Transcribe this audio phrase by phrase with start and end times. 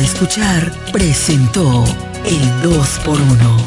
[0.00, 1.84] escuchar, presentó
[2.24, 3.66] el 2x1.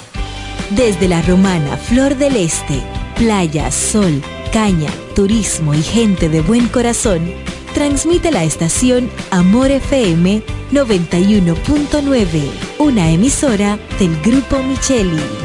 [0.72, 2.82] Desde la romana Flor del Este,
[3.16, 4.22] playa, sol,
[4.52, 7.34] caña, turismo y gente de buen corazón,
[7.74, 15.39] transmite la estación Amor FM 91.9, una emisora del Grupo Micheli.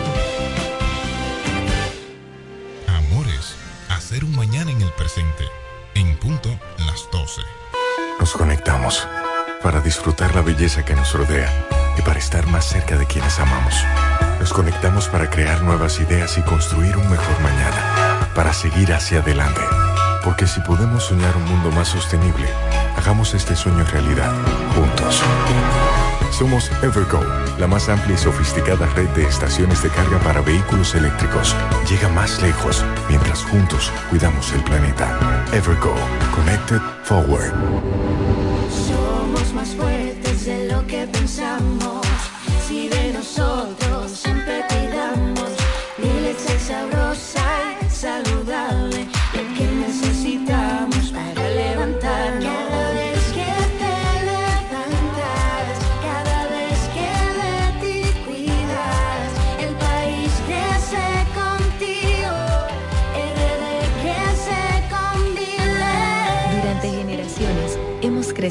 [10.64, 11.52] Belleza que nos rodea
[11.98, 13.74] y para estar más cerca de quienes amamos.
[14.40, 19.60] Nos conectamos para crear nuevas ideas y construir un mejor mañana, para seguir hacia adelante.
[20.24, 22.46] Porque si podemos soñar un mundo más sostenible,
[22.96, 24.32] hagamos este sueño realidad,
[24.74, 25.22] juntos.
[26.30, 27.20] Somos Evergo,
[27.58, 31.54] la más amplia y sofisticada red de estaciones de carga para vehículos eléctricos.
[31.90, 35.44] Llega más lejos mientras juntos cuidamos el planeta.
[35.52, 35.94] Evergo,
[36.34, 38.13] Connected Forward.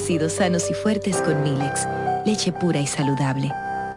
[0.03, 1.88] Crecido sanos y fuertes con Milex,
[2.25, 3.53] leche pura y saludable.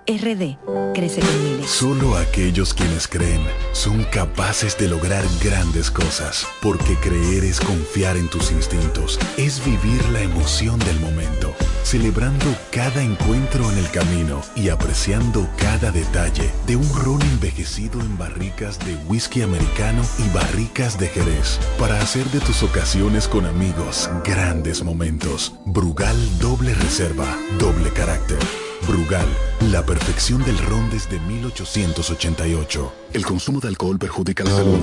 [0.07, 0.57] RD
[0.95, 1.69] crece con Milex.
[1.69, 3.41] Solo aquellos quienes creen
[3.73, 10.01] son capaces de lograr grandes cosas, porque creer es confiar en tus instintos, es vivir
[10.11, 11.56] la emoción del momento,
[11.87, 18.19] celebrando cada encuentro en el camino y apreciando cada detalle de un ron envejecido en
[18.19, 24.11] barricas de whisky americano y barricas de Jerez, para hacer de tus ocasiones con amigos
[24.25, 25.55] grandes momentos.
[25.65, 28.66] Brugal doble reserva, doble carácter.
[28.87, 29.27] Brugal,
[29.71, 32.93] la perfección del ron desde 1888.
[33.13, 34.79] El consumo de alcohol perjudica la salud.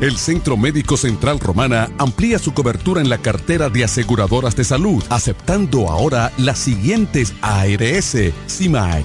[0.00, 5.02] El Centro Médico Central Romana amplía su cobertura en la cartera de aseguradoras de salud,
[5.10, 8.16] aceptando ahora las siguientes ARS,
[8.48, 9.04] CIMAC,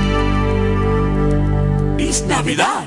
[2.11, 2.80] ¡Es Navidad!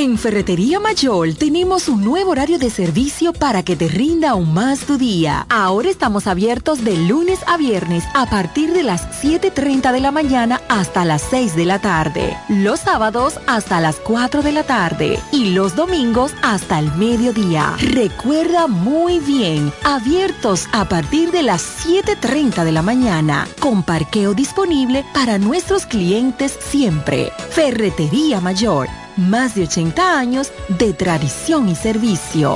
[0.00, 4.80] En Ferretería Mayor tenemos un nuevo horario de servicio para que te rinda aún más
[4.86, 5.44] tu día.
[5.50, 10.62] Ahora estamos abiertos de lunes a viernes a partir de las 7.30 de la mañana
[10.70, 12.34] hasta las 6 de la tarde.
[12.48, 17.76] Los sábados hasta las 4 de la tarde y los domingos hasta el mediodía.
[17.78, 25.04] Recuerda muy bien, abiertos a partir de las 7.30 de la mañana, con parqueo disponible
[25.12, 27.30] para nuestros clientes siempre.
[27.50, 28.88] Ferretería Mayor
[29.20, 32.54] más de 80 años de tradición y servicio.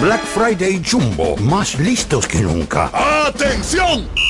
[0.00, 2.90] Black Friday Jumbo, más listos que nunca.
[3.26, 4.23] ¡Atención!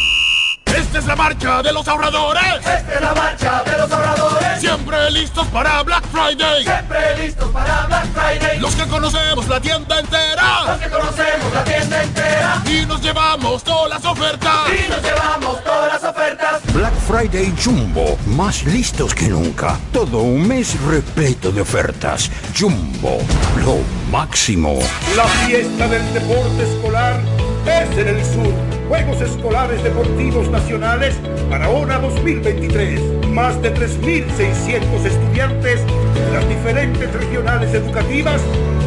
[0.76, 2.42] Esta es la marcha de los ahorradores.
[2.58, 4.60] Esta es la marcha de los ahorradores.
[4.60, 6.64] Siempre listos para Black Friday.
[6.64, 8.58] Siempre listos para Black Friday.
[8.58, 10.64] Los que conocemos la tienda entera.
[10.66, 12.62] Los que conocemos la tienda entera.
[12.66, 14.68] Y nos llevamos todas las ofertas.
[14.68, 16.60] Y nos llevamos todas las ofertas.
[16.72, 19.78] Black Friday Jumbo, más listos que nunca.
[19.92, 22.28] Todo un mes repleto de ofertas.
[22.58, 23.20] Jumbo,
[23.64, 23.78] lo
[24.10, 24.80] máximo.
[25.14, 27.20] La fiesta del deporte escolar
[27.64, 28.73] es en el sur.
[28.88, 31.16] Juegos Escolares Deportivos Nacionales
[31.48, 33.28] Barahona 2023.
[33.30, 35.80] Más de 3.600 estudiantes
[36.14, 38.40] de las diferentes regionales educativas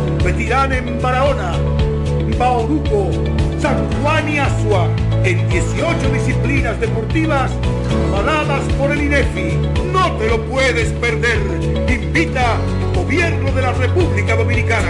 [0.07, 1.53] competirán en Barahona,
[2.37, 3.09] Bauruco,
[3.59, 4.87] San Juan y Asua
[5.23, 7.51] en 18 disciplinas deportivas
[8.09, 9.57] avaladas por el INEFI.
[9.91, 11.39] No te lo puedes perder.
[11.89, 12.57] Invita
[12.93, 14.89] Gobierno de la República Dominicana.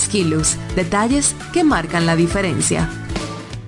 [0.00, 2.88] Skilus, detalles que marcan la diferencia.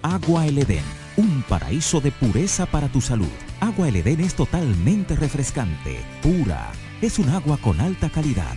[0.02, 0.84] Agua El Edén,
[1.16, 3.32] un paraíso de pureza para tu salud.
[3.60, 6.72] Agua El Edén es totalmente refrescante, pura.
[7.00, 8.56] Es un agua con alta calidad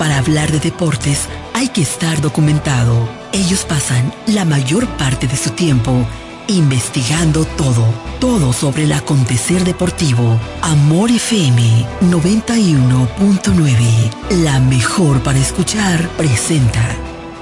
[0.00, 3.06] Para hablar de deportes hay que estar documentado.
[3.32, 6.06] Ellos pasan la mayor parte de su tiempo
[6.48, 7.84] investigando todo,
[8.18, 10.40] todo sobre el acontecer deportivo.
[10.62, 16.96] Amor FM 91.9, la mejor para escuchar, presenta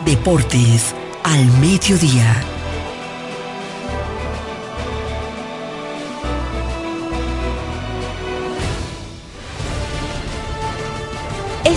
[0.05, 2.58] Deportes al Mediodía.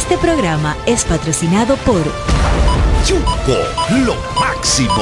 [0.02, 2.02] Este programa es patrocinado por
[3.08, 3.58] Jumbo,
[4.04, 4.96] lo máximo.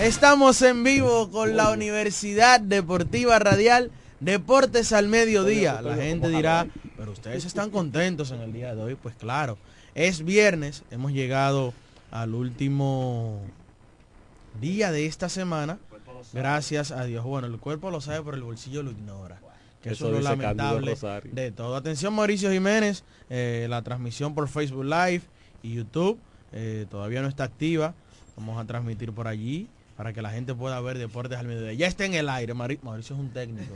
[0.00, 3.90] Estamos en vivo con la Universidad Deportiva Radial
[4.20, 5.82] Deportes al Mediodía.
[5.82, 8.94] La gente dirá, pero ustedes están contentos en el día de hoy.
[8.94, 9.58] Pues claro,
[9.96, 11.74] es viernes, hemos llegado
[12.10, 13.40] al último
[14.60, 15.78] día de esta semana.
[16.32, 17.24] Gracias a Dios.
[17.24, 19.38] Bueno, el cuerpo lo sabe, pero el bolsillo lo ignora.
[19.82, 20.96] Que eso, es lo lamentable
[21.32, 21.76] de todo.
[21.76, 25.22] Atención Mauricio Jiménez, eh, la transmisión por Facebook Live
[25.62, 26.18] y YouTube
[26.52, 27.94] eh, todavía no está activa.
[28.36, 31.74] Vamos a transmitir por allí para que la gente pueda ver deportes al mediodía.
[31.74, 33.74] Ya está en el aire, Mauricio es un técnico.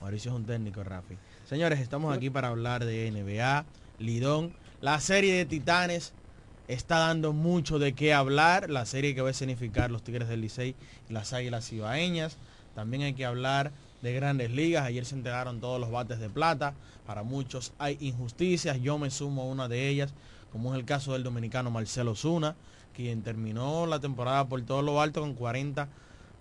[0.00, 1.16] Mauricio es un técnico, Rafi.
[1.48, 3.64] Señores, estamos aquí para hablar de NBA,
[3.98, 6.12] Lidón, la serie de Titanes
[6.68, 10.40] está dando mucho de qué hablar, la serie que va a significar los Tigres del
[10.40, 10.74] Licey
[11.08, 12.36] y las Águilas Ibaeñas.
[12.74, 14.84] También hay que hablar de grandes ligas.
[14.84, 16.74] Ayer se entregaron todos los bates de plata.
[17.06, 18.80] Para muchos hay injusticias.
[18.80, 20.12] Yo me sumo a una de ellas,
[20.52, 22.56] como es el caso del dominicano Marcelo Zuna,
[22.94, 25.88] quien terminó la temporada por todo lo alto con 40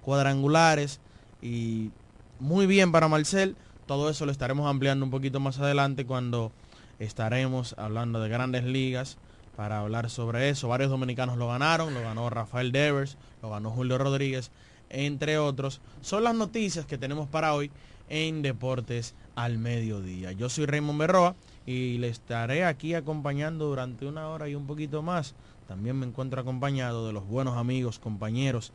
[0.02, 1.00] cuadrangulares.
[1.42, 1.92] Y
[2.40, 3.56] muy bien para Marcel.
[3.86, 6.52] Todo eso lo estaremos ampliando un poquito más adelante cuando
[6.98, 9.18] estaremos hablando de grandes ligas
[9.56, 10.68] para hablar sobre eso.
[10.68, 14.52] Varios dominicanos lo ganaron, lo ganó Rafael Devers, lo ganó Julio Rodríguez,
[14.90, 15.82] entre otros.
[16.02, 17.72] Son las noticias que tenemos para hoy
[18.10, 20.32] en Deportes al Mediodía.
[20.32, 21.36] Yo soy Raymond Berroa
[21.66, 25.34] y le estaré aquí acompañando durante una hora y un poquito más
[25.68, 28.72] también me encuentro acompañado de los buenos amigos, compañeros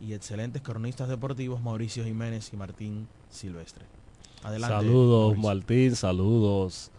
[0.00, 3.84] y excelentes cronistas deportivos Mauricio Jiménez y Martín Silvestre.
[4.42, 4.76] Adelante.
[4.76, 6.90] Saludos Martín, saludos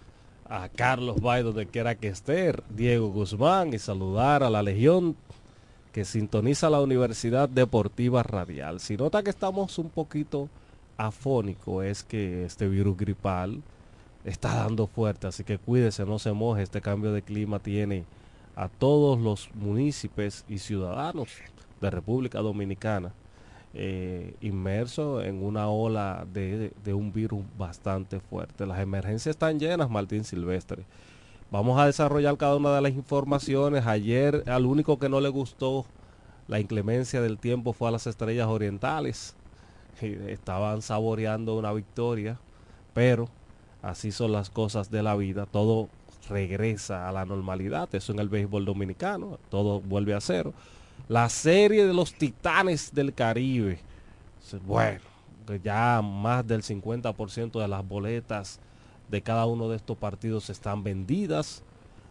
[0.50, 5.16] a Carlos Baido de quiera que esté, Diego Guzmán y saludar a la Legión
[5.92, 8.80] que sintoniza la Universidad Deportiva Radial.
[8.80, 10.50] Si nota que estamos un poquito
[10.98, 13.62] afónico es que este virus gripal
[14.24, 18.06] está dando fuerte, así que cuídese, no se moje, este cambio de clima tiene
[18.56, 21.30] a todos los municipios y ciudadanos
[21.82, 23.12] de República Dominicana
[23.79, 28.65] eh, inmersos en una ola de, un virus bastante fuerte.
[28.65, 30.84] Las emergencias están llenas, Martín Silvestre.
[31.51, 33.86] Vamos a desarrollar cada una de las informaciones.
[33.86, 35.86] Ayer al único que no le gustó
[36.48, 39.36] la inclemencia del tiempo fue a las estrellas orientales.
[40.01, 42.39] Estaban saboreando una victoria,
[42.96, 43.29] pero
[43.84, 45.46] así son las cosas de la vida.
[45.46, 45.88] Todo
[46.29, 47.93] regresa a la normalidad.
[47.93, 50.55] Eso en el béisbol dominicano, todo vuelve a cero.
[51.07, 53.79] La serie de los Titanes del Caribe.
[54.65, 54.99] Bueno,
[55.63, 58.59] ya más del 50% de las boletas
[59.09, 61.63] de cada uno de estos partidos están vendidas.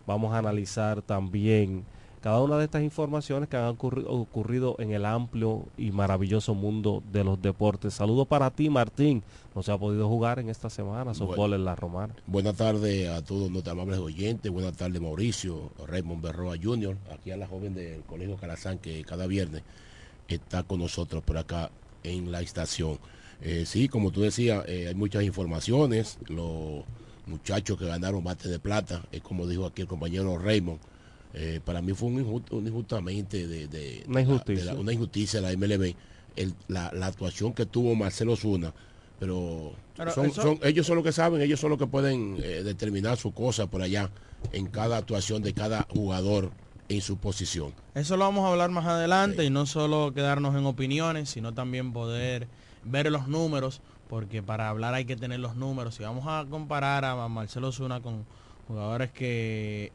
[0.07, 1.85] Vamos a analizar también
[2.27, 7.23] cada una de estas informaciones que han ocurrido, en el amplio y maravilloso mundo de
[7.23, 7.95] los deportes.
[7.95, 9.23] Saludo para ti, Martín.
[9.55, 12.17] No se ha podido jugar en esta semana softball en la Romana.
[12.27, 14.51] Buenas tardes a todos nuestros amables oyentes.
[14.51, 19.29] Buenas tardes, Mauricio, Raymond Berroa Jr., aquí a la joven del Colegio Calazán que cada
[19.29, 19.63] viernes
[20.27, 21.71] está con nosotros por acá
[22.03, 22.99] en la estación.
[23.41, 26.19] Eh, sí, como tú decías, eh, hay muchas informaciones.
[26.27, 26.83] Los
[27.27, 30.81] muchachos que ganaron bate de plata, es como dijo aquí el compañero Raymond
[31.39, 34.73] eh, para mí fue un, injustamente de, una injusticia.
[34.73, 35.95] La, una injusticia de la MLB
[36.69, 38.73] la, actuación que tuvo Marcelo Zuna
[39.19, 39.73] pero,
[40.63, 43.83] ellos son los que saben ellos son los que pueden eh, determinar su cosa por
[43.83, 44.11] allá
[44.53, 46.51] en cada actuación de cada jugador
[46.89, 47.73] en su posición.
[47.95, 51.93] Eso lo vamos a hablar más adelante y no solo quedarnos en opiniones, sino también
[51.93, 52.47] poder
[52.85, 55.97] ver los números, porque para hablar hay que tener los números.
[55.97, 58.25] Si vamos a comparar a Marcelo Zuna con
[58.69, 59.93] jugadores que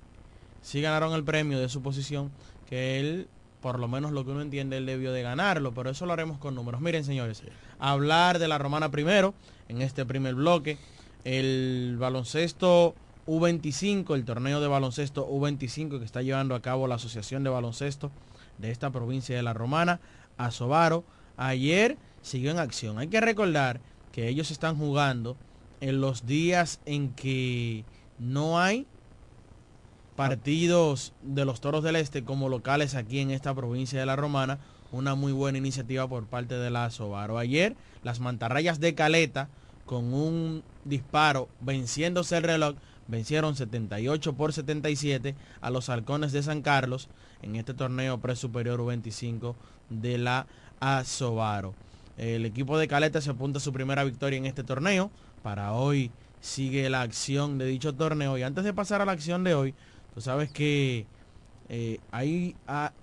[0.61, 2.31] sí ganaron el premio de su posición,
[2.69, 3.27] que él,
[3.61, 6.37] por lo menos lo que uno entiende, él debió de ganarlo, pero eso lo haremos
[6.37, 6.81] con números.
[6.81, 7.43] Miren, señores,
[7.79, 9.33] hablar de la romana primero,
[9.67, 10.77] en este primer bloque,
[11.23, 12.95] el baloncesto
[13.27, 18.11] U25, el torneo de baloncesto U25 que está llevando a cabo la Asociación de Baloncesto
[18.57, 19.99] de esta provincia de La Romana,
[20.37, 21.03] Asobaro,
[21.37, 22.99] ayer siguió en acción.
[22.99, 25.37] Hay que recordar que ellos están jugando
[25.79, 27.85] en los días en que
[28.19, 28.85] no hay
[30.27, 34.59] partidos de los Toros del Este como locales aquí en esta provincia de La Romana.
[34.91, 37.39] Una muy buena iniciativa por parte de la Asobaro.
[37.39, 39.49] Ayer las mantarrayas de Caleta
[39.87, 42.75] con un disparo venciéndose el reloj
[43.07, 47.09] vencieron 78 por 77 a los halcones de San Carlos
[47.41, 49.55] en este torneo pre-superior 25
[49.89, 50.45] de la
[50.79, 51.73] Asobaro.
[52.19, 55.09] El equipo de Caleta se apunta a su primera victoria en este torneo.
[55.41, 56.11] Para hoy
[56.41, 58.37] sigue la acción de dicho torneo.
[58.37, 59.73] Y antes de pasar a la acción de hoy,
[60.13, 61.05] tú sabes que
[61.69, 62.55] eh, hay,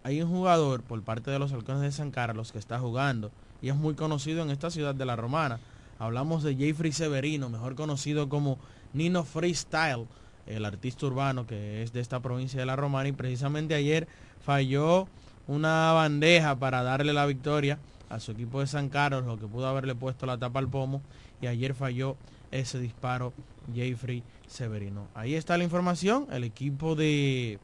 [0.03, 3.31] hay un jugador por parte de los halcones de San Carlos que está jugando
[3.63, 5.59] y es muy conocido en esta ciudad de La Romana.
[5.99, 8.59] Hablamos de Jeffrey Severino, mejor conocido como
[8.93, 10.07] Nino Freestyle,
[10.47, 14.07] el artista urbano que es de esta provincia de La Romana y precisamente ayer
[14.45, 15.09] falló
[15.47, 17.79] una bandeja para darle la victoria
[18.11, 21.03] a su equipo de San Carlos, lo que pudo haberle puesto la tapa al pomo
[21.41, 22.17] y ayer falló
[22.51, 23.33] ese disparo
[23.75, 25.09] Jeffrey Severino.
[25.15, 27.59] Ahí está la información, el equipo de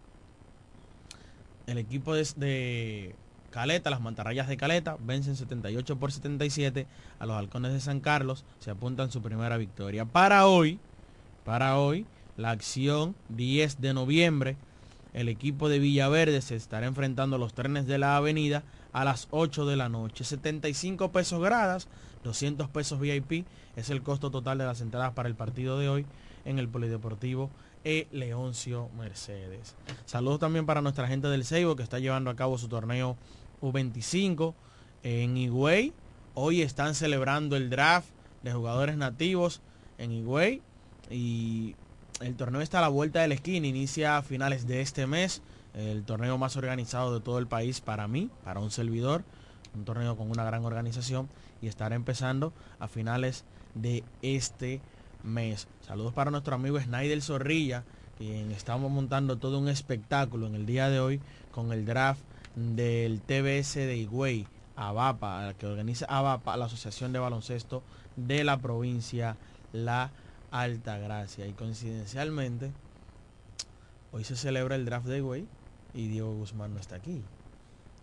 [1.67, 3.15] el equipo de,
[3.51, 6.87] Caleta, las mantarrayas de Caleta, vencen 78 por 77
[7.19, 10.05] a los halcones de San Carlos, se apuntan su primera victoria.
[10.05, 10.79] Para hoy,
[11.45, 12.05] para hoy,
[12.37, 14.57] la acción 10 de noviembre,
[15.13, 19.29] el equipo de Villaverde se estará enfrentando a los trenes de la avenida a las
[19.31, 20.25] 8 de la noche.
[20.25, 21.87] 75 pesos gradas,
[22.25, 26.07] 200 pesos VIP es el costo total de las entradas para el partido de hoy
[26.45, 27.51] en el Polideportivo
[27.85, 28.07] E.
[28.13, 29.75] Leoncio Mercedes.
[30.07, 33.17] Saludos también para nuestra gente del Seibo que está llevando a cabo su torneo
[33.61, 34.55] U25
[35.03, 35.93] en Higüey.
[36.35, 38.09] Hoy están celebrando el draft
[38.43, 39.61] de jugadores nativos
[39.99, 40.63] en Higüey
[41.11, 41.77] y
[42.21, 45.43] el torneo está a la vuelta de la esquina, inicia a finales de este mes,
[45.75, 49.25] el torneo más organizado de todo el país para mí, para un servidor,
[49.75, 51.29] un torneo con una gran organización
[51.61, 54.94] y estará empezando a finales de este mes.
[55.81, 57.83] Saludos para nuestro amigo Snyder Zorrilla,
[58.19, 61.19] quien estamos montando todo un espectáculo en el día de hoy
[61.51, 62.21] con el draft
[62.55, 67.83] del TBS de Higüey, ABAPA, que organiza ABAPA, la Asociación de Baloncesto
[68.17, 69.39] de la provincia
[69.73, 70.11] La
[70.51, 71.47] Alta Gracia.
[71.47, 72.71] Y coincidencialmente,
[74.13, 75.49] hoy se celebra el draft de Higüey
[75.95, 77.23] y Diego Guzmán no está aquí.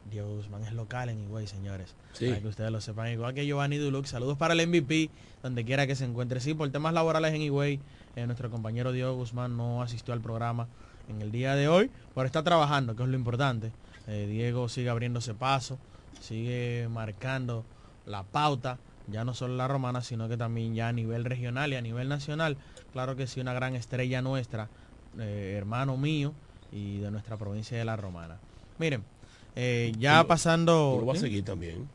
[0.10, 1.96] Diego Guzmán es local en Higüey, señores.
[2.20, 3.12] Para que ustedes lo sepan.
[3.12, 4.06] Igual que Giovanni Duluc.
[4.06, 5.10] Saludos para el MVP,
[5.44, 6.40] donde quiera que se encuentre.
[6.40, 7.80] Sí, por temas laborales en Higüey,
[8.16, 10.68] eh, nuestro compañero Diego Guzmán no asistió al programa
[11.08, 13.72] en el día de hoy, pero está trabajando, que es lo importante.
[14.08, 15.78] Eh, Diego sigue abriéndose paso,
[16.20, 17.64] sigue marcando
[18.06, 21.76] la pauta ya no solo la romana, sino que también ya a nivel regional y
[21.76, 22.58] a nivel nacional.
[22.94, 24.70] Claro que sí, una gran estrella nuestra,
[25.20, 26.34] eh, hermano mío
[26.72, 28.38] y de nuestra provincia de la romana.
[28.78, 29.04] Miren,
[29.56, 31.02] eh, ya pasando...
[31.04, 31.90] Lo a seguir también.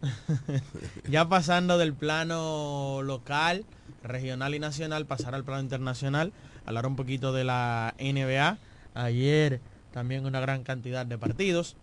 [1.09, 3.65] ya pasando del plano local,
[4.03, 6.33] regional y nacional, pasar al plano internacional,
[6.65, 8.59] hablar un poquito de la NBA.
[8.95, 9.61] Ayer
[9.93, 11.77] también una gran cantidad de partidos.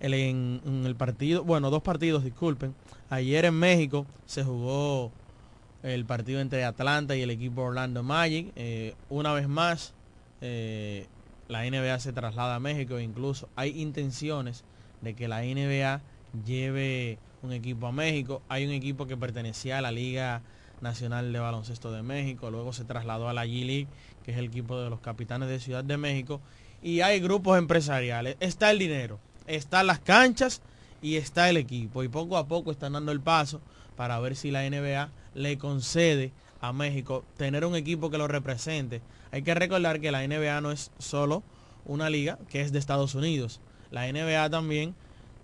[0.00, 2.74] El, en, en el partido, bueno, dos partidos, disculpen.
[3.08, 5.12] Ayer en México se jugó
[5.82, 8.52] el partido entre Atlanta y el equipo Orlando Magic.
[8.56, 9.94] Eh, una vez más,
[10.40, 11.06] eh,
[11.52, 14.64] la NBA se traslada a México incluso hay intenciones
[15.02, 16.00] de que la NBA
[16.44, 18.42] lleve un equipo a México.
[18.48, 20.42] Hay un equipo que pertenecía a la Liga
[20.80, 23.88] Nacional de Baloncesto de México, luego se trasladó a la G-League,
[24.24, 26.40] que es el equipo de los capitanes de Ciudad de México.
[26.82, 28.36] Y hay grupos empresariales.
[28.40, 30.62] Está el dinero, están las canchas
[31.00, 32.02] y está el equipo.
[32.02, 33.60] Y poco a poco están dando el paso
[33.96, 36.32] para ver si la NBA le concede
[36.62, 39.02] a México tener un equipo que lo represente.
[39.32, 41.42] Hay que recordar que la NBA no es solo
[41.84, 43.60] una liga que es de Estados Unidos.
[43.90, 44.94] La NBA también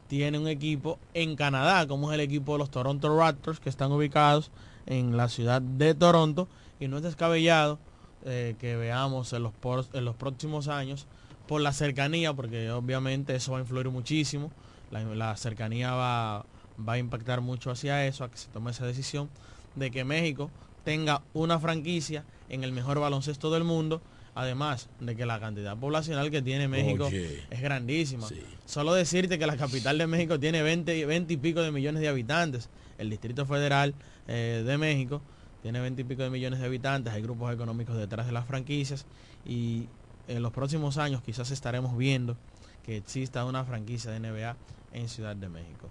[0.07, 3.93] tiene un equipo en Canadá, como es el equipo de los Toronto Raptors, que están
[3.93, 4.51] ubicados
[4.87, 6.49] en la ciudad de Toronto.
[6.79, 7.81] Y no es descabellado
[8.25, 9.53] eh, que veamos en los,
[9.93, 11.07] en los próximos años,
[11.49, 14.53] por la cercanía, porque obviamente eso va a influir muchísimo,
[14.91, 16.45] la, cercanía va,
[16.87, 19.29] va a impactar mucho hacia eso, a que se tome esa decisión
[19.75, 20.51] de que México
[20.89, 24.01] tenga una franquicia en el mejor baloncesto del mundo.
[24.35, 27.43] Además de que la cantidad poblacional que tiene México Oye.
[27.51, 28.27] es grandísima.
[28.65, 32.09] Solo decirte que la capital de México tiene 20, 20 y pico de millones de
[32.09, 32.71] habitantes.
[32.97, 33.95] El Distrito Federal
[34.29, 35.21] eh, de México
[35.61, 37.13] tiene 20 y pico de millones de habitantes.
[37.13, 39.05] Hay grupos económicos detrás de las franquicias.
[39.45, 39.89] Y
[40.27, 42.39] en los próximos años quizás estaremos viendo
[42.83, 44.57] que exista una franquicia de NBA
[44.95, 45.91] en Ciudad de México.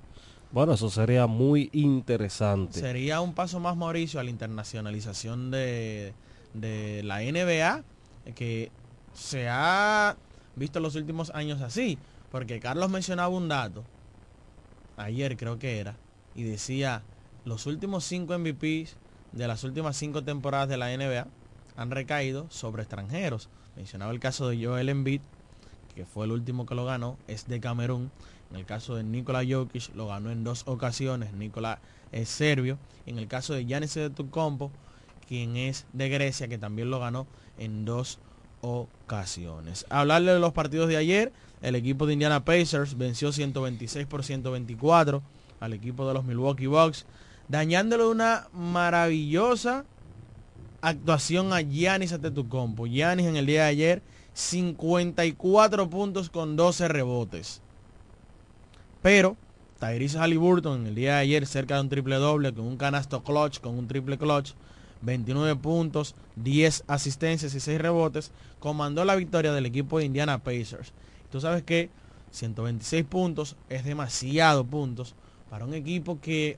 [0.58, 2.80] Bueno, eso sería muy interesante.
[2.80, 6.16] Sería un paso más, Mauricio, a la internacionalización de,
[7.04, 7.84] la NBA,
[8.34, 8.72] que
[9.14, 10.18] se ha
[10.56, 12.00] visto en los últimos años así.
[12.32, 13.84] Porque Carlos mencionaba un dato,
[14.98, 15.96] ayer creo que era,
[16.34, 17.04] y decía,
[17.46, 18.96] los últimos cinco MVPs
[19.34, 21.28] de las últimas cinco temporadas de la NBA
[21.76, 23.48] han recaído sobre extranjeros.
[23.76, 25.22] Mencionaba el caso de Joel Embiid,
[25.94, 28.10] que fue el último que lo ganó, es de Camerún.
[28.52, 31.80] En el caso de Nikola Jokic lo ganó en dos ocasiones, Nikola
[32.12, 32.78] es serbio.
[33.06, 34.72] En el caso de Giannis Antetokounmpo,
[35.28, 38.20] quien es de Grecia, que también lo ganó en dos
[38.62, 39.86] ocasiones.
[39.90, 45.22] Hablarle de los partidos de ayer, el equipo de Indiana Pacers venció 126 por 124
[45.60, 47.06] al equipo de los Milwaukee Bucks,
[47.48, 49.86] dañándole una maravillosa
[50.82, 52.86] actuación a Giannis Antetokounmpo.
[52.86, 54.02] Giannis en el día de ayer
[54.34, 57.62] 54 puntos con 12 rebotes.
[59.02, 59.38] Pero
[59.80, 63.24] Tyrese Halliburton en el día de ayer cerca de un triple doble con un canasto
[63.24, 64.54] clutch, con un triple clutch,
[65.02, 70.94] 29 puntos, 10 asistencias y 6 rebotes, comandó la victoria del equipo de Indiana Pacers.
[71.32, 71.90] Tú sabes que
[72.32, 75.14] 126 puntos es demasiado puntos
[75.50, 76.58] para un equipo que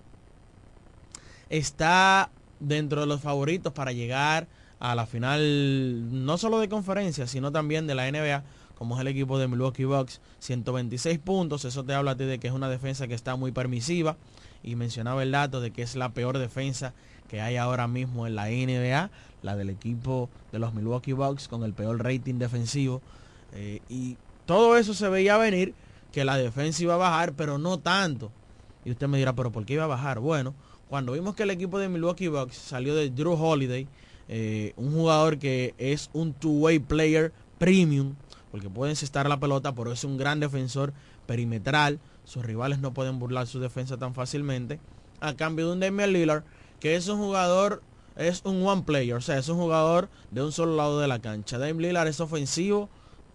[1.49, 4.47] está dentro de los favoritos para llegar
[4.80, 8.43] a la final no solo de conferencia, sino también de la NBA,
[8.79, 12.39] como es el equipo de Milwaukee Bucks, 126 puntos, eso te habla a ti de
[12.39, 14.15] que es una defensa que está muy permisiva
[14.63, 16.93] y mencionaba el dato de que es la peor defensa
[17.27, 19.11] que hay ahora mismo en la NBA,
[19.43, 23.01] la del equipo de los Milwaukee Bucks con el peor rating defensivo
[23.53, 24.15] eh, y
[24.45, 25.73] todo eso se veía venir
[26.13, 28.31] que la defensa iba a bajar, pero no tanto.
[28.85, 30.21] Y usted me dirá, pero ¿por qué iba a bajar?
[30.21, 30.55] Bueno,
[30.87, 33.89] cuando vimos que el equipo de Milwaukee Bucks salió de Drew Holiday,
[34.29, 38.15] eh, un jugador que es un two-way player premium,
[38.51, 40.93] porque puede encestar la pelota, pero es un gran defensor
[41.25, 41.99] perimetral.
[42.25, 44.79] Sus rivales no pueden burlar su defensa tan fácilmente.
[45.21, 46.43] A cambio de un Damian Lillard,
[46.79, 47.81] que es un jugador,
[48.15, 51.19] es un one player, o sea, es un jugador de un solo lado de la
[51.19, 51.57] cancha.
[51.57, 52.89] Damian Lillard es ofensivo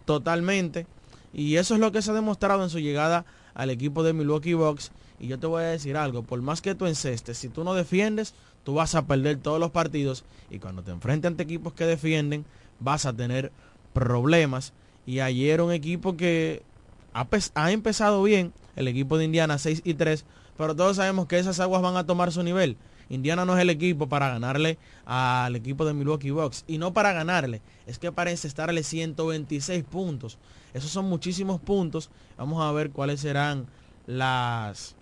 [0.05, 0.87] totalmente.
[1.33, 3.24] Y eso es lo que se ha demostrado en su llegada
[3.55, 4.92] al equipo de Milwaukee Bucks.
[5.18, 7.74] Y yo te voy a decir algo, por más que tú encestes, si tú no
[7.74, 10.24] defiendes, tú vas a perder todos los partidos.
[10.50, 12.44] Y cuando te enfrentes ante equipos que defienden,
[12.81, 13.53] vas a tener
[13.92, 14.72] problemas.
[15.07, 16.62] Y ayer un equipo que
[17.12, 20.25] ha, empezado bien, el equipo de Indiana 6 y 3,
[20.57, 22.77] pero todos sabemos que esas aguas van a tomar su nivel.
[23.11, 26.64] Indiana no es el equipo para ganarle al equipo de Milwaukee Bucks.
[26.67, 30.38] Y no para ganarle, es que para encestarle 126 puntos.
[30.73, 32.11] Esos son muchísimos puntos.
[32.37, 33.67] Vamos a ver cuáles serán
[34.07, 34.97] las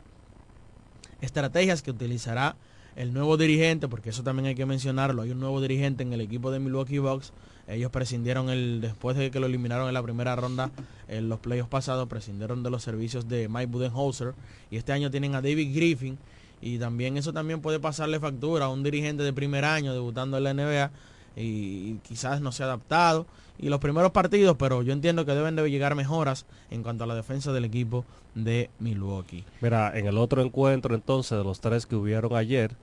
[1.21, 2.57] estrategias que utilizará
[2.97, 5.23] el nuevo dirigente, porque eso también hay que mencionarlo.
[5.23, 7.33] Hay un nuevo dirigente en el equipo de Milwaukee Bucks.
[7.69, 10.71] Ellos prescindieron el después de que lo eliminaron en la primera ronda
[11.09, 14.35] en los playoffs pasados, prescindieron de los servicios de Mike Budenholzer.
[14.71, 16.19] Y este año tienen a David Griffin.
[16.61, 20.45] Y también eso también puede pasarle factura a un dirigente de primer año debutando en
[20.45, 20.91] la NBA
[21.37, 23.27] y, quizás no se ha adaptado.
[23.59, 27.07] Y los primeros partidos, pero yo entiendo que deben de llegar mejoras en cuanto a
[27.07, 29.45] la defensa del equipo de Milwaukee.
[29.61, 32.75] Mira, en el otro encuentro entonces de los tres que hubieron ayer,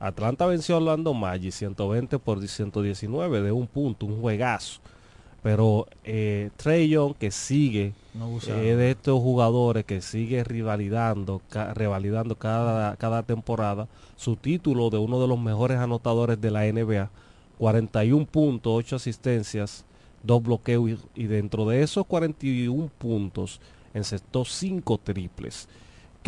[0.00, 4.80] Atlanta venció a Orlando Magic 120 por 119 de un punto, un juegazo.
[5.42, 11.74] Pero eh, Trey Young que sigue no eh, de estos jugadores que sigue rivalidando, ca
[11.74, 17.10] revalidando cada, cada temporada su título de uno de los mejores anotadores de la NBA.
[17.58, 19.84] 41 puntos, 8 asistencias,
[20.22, 23.60] 2 bloqueos y, y dentro de esos 41 puntos
[23.94, 25.68] encestó 5 triples.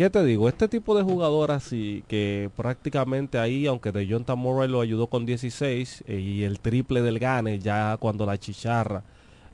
[0.01, 0.49] ¿Qué te digo?
[0.49, 5.27] Este tipo de jugador así, que prácticamente ahí, aunque de John Murray lo ayudó con
[5.27, 9.03] 16 eh, y el triple del Gane, ya cuando la chicharra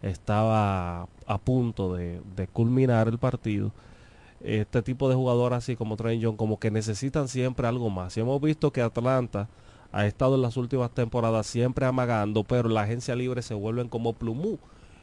[0.02, 3.74] estaba a punto de, de culminar el partido,
[4.40, 8.16] este tipo de jugador así como Trey John, como que necesitan siempre algo más.
[8.16, 9.50] Y hemos visto que Atlanta
[9.92, 14.14] ha estado en las últimas temporadas siempre amagando, pero la agencia libre se vuelven como
[14.14, 14.60] plumú.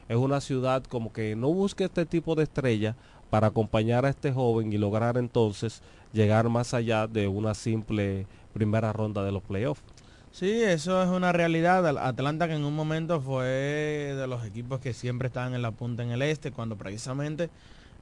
[0.09, 2.97] Es una ciudad como que no busca este tipo de estrella
[3.35, 8.93] para acompañar a este joven y lograr entonces llegar más allá de una simple primera
[8.93, 9.83] ronda de los playoffs.
[10.31, 11.85] Sí, eso es una realidad.
[11.99, 16.05] Atlanta que en un momento fue de los equipos que siempre estaban en la punta
[16.05, 17.51] en el este, cuando precisamente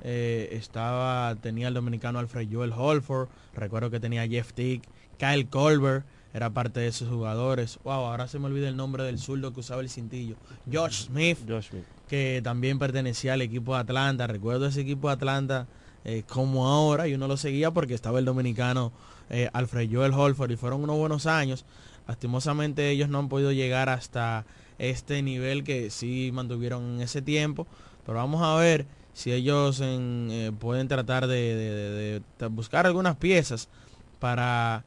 [0.03, 4.83] eh, estaba, tenía el dominicano Alfred Joel Holford, recuerdo que tenía Jeff Tick,
[5.17, 7.79] Kyle Colbert, era parte de esos jugadores.
[7.85, 10.37] Wow, ahora se me olvida el nombre del zurdo que usaba el cintillo.
[10.71, 11.85] Josh Smith, Josh Smith.
[12.13, 14.27] Que también pertenecía al equipo de Atlanta.
[14.27, 15.67] Recuerdo ese equipo de Atlanta
[16.05, 18.93] eh, como ahora y uno lo seguía porque estaba el dominicano
[19.31, 21.65] eh, Alfred Joel Holford y fueron unos buenos años.
[22.07, 24.45] Lastimosamente ellos no han podido llegar hasta
[24.79, 27.67] este nivel que sí mantuvieron en ese tiempo.
[28.05, 32.21] Pero vamos a ver si ellos eh, pueden tratar de
[32.51, 33.71] buscar algunas piezas
[34.19, 34.85] para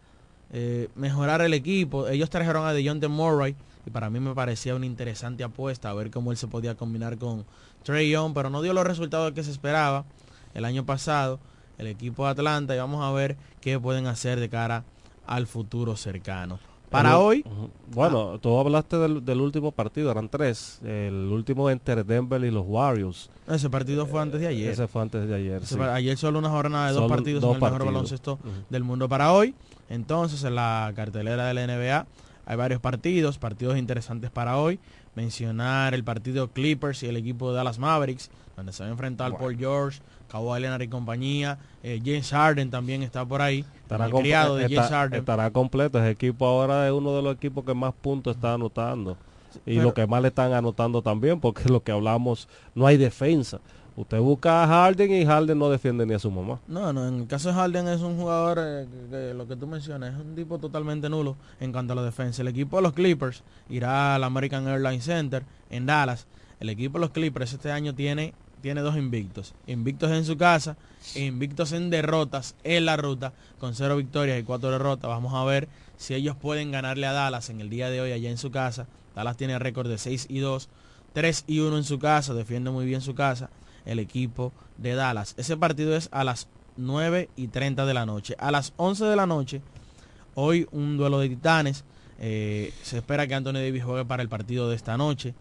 [0.54, 2.08] eh, mejorar el equipo.
[2.08, 6.10] Ellos trajeron a DeJounte Murray y para mí me parecía una interesante apuesta a ver
[6.12, 7.46] cómo él se podía combinar con
[7.84, 10.06] Trey Young, pero no dio los resultados que se esperaba
[10.54, 11.40] el año pasado
[11.78, 14.84] el equipo de Atlanta y vamos a ver qué pueden hacer de cara
[15.28, 16.60] al futuro cercano.
[16.90, 17.46] Para El- hoy.
[17.92, 20.80] Bueno, tú hablaste del, del último partido, eran tres.
[20.86, 23.30] El último entre Denver y los Warriors.
[23.50, 24.72] ese partido fue antes de ayer.
[24.72, 25.66] Ese fue antes de ayer.
[25.66, 25.78] Sí.
[25.80, 29.34] Ayer solo una jornada de dos partidos dos en el mejor baloncesto del mundo para
[29.34, 29.54] hoy.
[29.90, 32.06] Entonces, en la cartelera de la NBA
[32.46, 34.80] hay varios partidos, partidos interesantes para hoy.
[35.16, 39.38] Mencionar el partido Clippers y el equipo de Dallas Mavericks, donde se va a enfrentar.
[39.38, 41.58] Paul George, Kawhi Leonard y compañía.
[41.84, 43.66] Eh, James Harden también está por ahí.
[43.82, 45.20] Estará, criado de James Harden.
[45.20, 46.00] estará completo.
[46.00, 49.18] Ese equipo ahora es uno de los equipos que más puntos está anotando.
[49.66, 52.98] Y pero- lo que más le están anotando también, porque lo que hablamos, no hay
[52.98, 53.60] defensa.
[53.98, 56.60] Usted busca a Harden y Harden no defiende ni a su mamá.
[56.68, 59.68] No, no, en el caso de Harden es un jugador, eh, que, lo que tú
[59.68, 62.42] mencionas, es un tipo totalmente nulo en cuanto a la defensa.
[62.42, 66.28] El equipo de los Clippers irá al American Airlines Center en Dallas.
[66.60, 69.54] El equipo de los Clippers este año tiene, tiene dos invictos.
[69.66, 70.76] Invictos en su casa
[71.14, 75.08] invictos en derrotas en la ruta con cero victorias y cuatro derrotas.
[75.08, 78.30] Vamos a ver si ellos pueden ganarle a Dallas en el día de hoy allá
[78.30, 78.88] en su casa.
[79.16, 80.68] Dallas tiene récord de 6 y 2,
[81.14, 83.50] 3 y 1 en su casa, defiende muy bien su casa
[83.86, 85.34] el equipo de Dallas.
[85.38, 88.36] Ese partido es a las 9 y 30 de la noche.
[88.40, 89.62] A las 11 de la noche,
[90.36, 91.84] hoy un duelo de titanes.
[92.20, 95.34] Eh, se espera que Anthony Davis juegue para el partido de esta noche.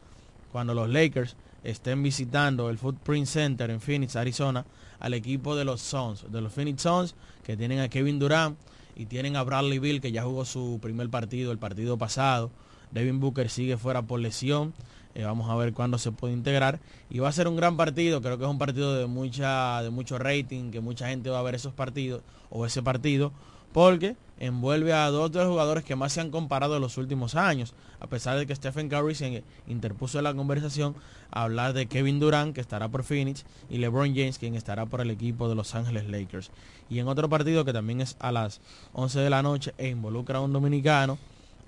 [0.53, 4.65] Cuando los Lakers estén visitando el Footprint Center en Phoenix, Arizona,
[5.01, 8.57] al equipo de los Suns, de los Phoenix Suns, que tienen a Kevin Durant
[8.97, 12.51] y tienen a Bradley Bill, que ya jugó su primer partido el partido pasado.
[12.93, 14.73] Devin Booker sigue fuera por lesión.
[15.15, 16.81] Eh, vamos a ver cuándo se puede integrar.
[17.09, 18.21] Y va a ser un gran partido.
[18.21, 21.43] Creo que es un partido de mucha, de mucho rating, que mucha gente va a
[21.43, 23.33] ver esos partidos o ese partido,
[23.73, 27.35] porque envuelve a dos de los jugadores que más se han comparado en los últimos
[27.37, 27.75] años.
[28.01, 30.97] A pesar de que Stephen Curry se interpuso en la conversación
[31.31, 35.01] a hablar de Kevin Durant, que estará por Phoenix, y LeBron James, quien estará por
[35.01, 36.51] el equipo de Los Ángeles Lakers.
[36.91, 38.61] Y en otro partido que también es a las
[38.93, 41.19] 11 de la noche e involucra a un dominicano,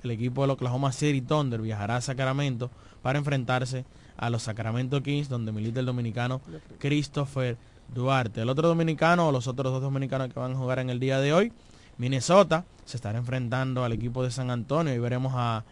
[0.02, 2.70] el equipo del Oklahoma City Thunder viajará a Sacramento
[3.02, 3.84] para enfrentarse
[4.16, 6.40] a los Sacramento Kings, donde milita el dominicano
[6.78, 7.56] Christopher
[7.94, 8.42] Duarte.
[8.42, 11.20] El otro dominicano o los otros dos dominicanos que van a jugar en el día
[11.20, 11.52] de hoy,
[11.98, 14.94] Minnesota se estará enfrentando al equipo de San Antonio.
[14.94, 15.64] Y veremos a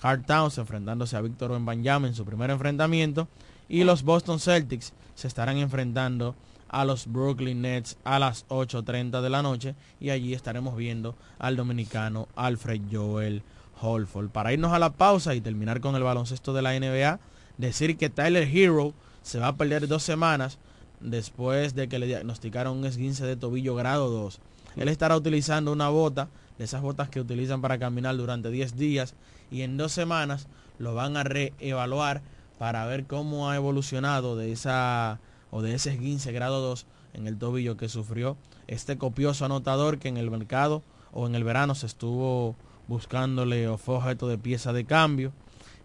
[0.00, 3.28] Carl Towns enfrentándose a Víctor Wembanyama en su primer enfrentamiento.
[3.68, 6.34] Y los Boston Celtics se estarán enfrentando
[6.68, 9.74] a los Brooklyn Nets a las 8.30 de la noche.
[10.00, 13.42] Y allí estaremos viendo al dominicano Alfred Joel
[13.80, 14.30] Holford.
[14.30, 17.20] Para irnos a la pausa y terminar con el baloncesto de la NBA,
[17.56, 20.58] decir que Tyler Hero se va a perder dos semanas
[21.00, 24.40] después de que le diagnosticaron un esguince de tobillo grado 2.
[24.76, 29.14] Él estará utilizando una bota, de esas botas que utilizan para caminar durante 10 días
[29.50, 32.20] y en dos semanas lo van a reevaluar
[32.58, 37.38] para ver cómo ha evolucionado de esa o de ese esguince grado 2 en el
[37.38, 38.36] tobillo que sufrió
[38.66, 42.56] este copioso anotador que en el mercado o en el verano se estuvo
[42.88, 45.32] buscándole objeto de pieza de cambio.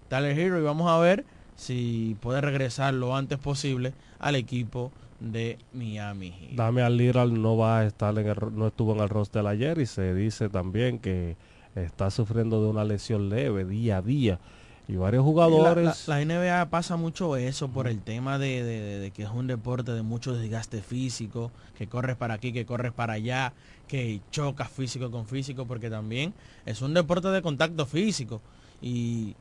[0.09, 5.57] Tyler Hero y vamos a ver si puede regresar lo antes posible al equipo de
[5.73, 6.55] Miami Heat.
[6.55, 9.85] Damian Lillard no va a estar en el, no estuvo en el roster ayer y
[9.85, 11.37] se dice también que
[11.75, 14.39] está sufriendo de una lesión leve día a día
[14.87, 18.81] y varios jugadores La, la, la NBA pasa mucho eso por el tema de, de,
[18.81, 22.65] de, de, que es un deporte de mucho desgaste físico, que corres para aquí, que
[22.65, 23.53] corres para allá,
[23.93, 26.33] que chocas físico con físico, porque también
[26.65, 28.41] es un deporte de contacto físico.
[28.81, 29.35] Y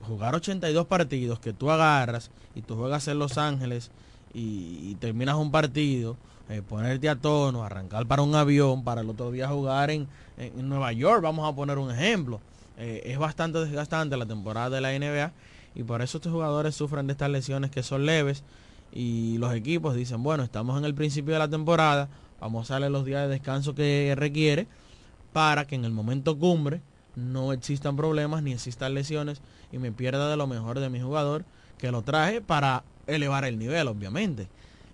[0.00, 3.90] jugar 82 partidos que tú agarras y tú juegas en Los Ángeles
[4.32, 6.16] y, terminas un partido,
[6.48, 10.58] eh, ponerte a tono, arrancar para un avión, para el otro día jugar en, en,
[10.58, 12.40] en Nueva York, vamos a poner un ejemplo.
[12.78, 15.32] Eh, es bastante desgastante la temporada de la NBA
[15.74, 18.42] y por eso estos jugadores sufren de estas lesiones que son leves
[18.90, 22.08] y los equipos dicen, bueno, estamos en el principio de la temporada,
[22.40, 24.66] vamos a darle los días de descanso que requiere
[25.32, 26.80] para que en el momento cumbre
[27.16, 29.40] no existan problemas ni existan lesiones
[29.72, 31.44] y me pierda de lo mejor de mi jugador
[31.78, 34.48] que lo traje para elevar el nivel, obviamente.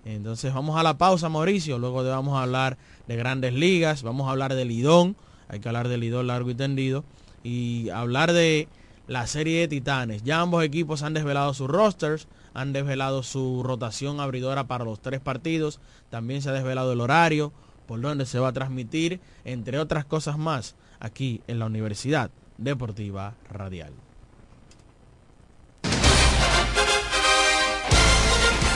[0.04, 2.76] Entonces vamos a la pausa, Mauricio, luego vamos a hablar
[3.09, 5.16] de grandes ligas, vamos a hablar del Lidón,
[5.48, 7.04] hay que hablar del Lidón largo y tendido
[7.42, 8.68] y hablar de
[9.07, 10.22] la serie de Titanes.
[10.22, 15.20] Ya ambos equipos han desvelado sus rosters, han desvelado su rotación abridora para los tres
[15.20, 17.52] partidos, también se ha desvelado el horario,
[17.86, 23.34] por donde se va a transmitir, entre otras cosas más, aquí en la Universidad Deportiva
[23.50, 23.92] Radial.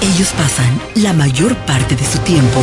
[0.00, 2.60] Ellos pasan la mayor parte de su tiempo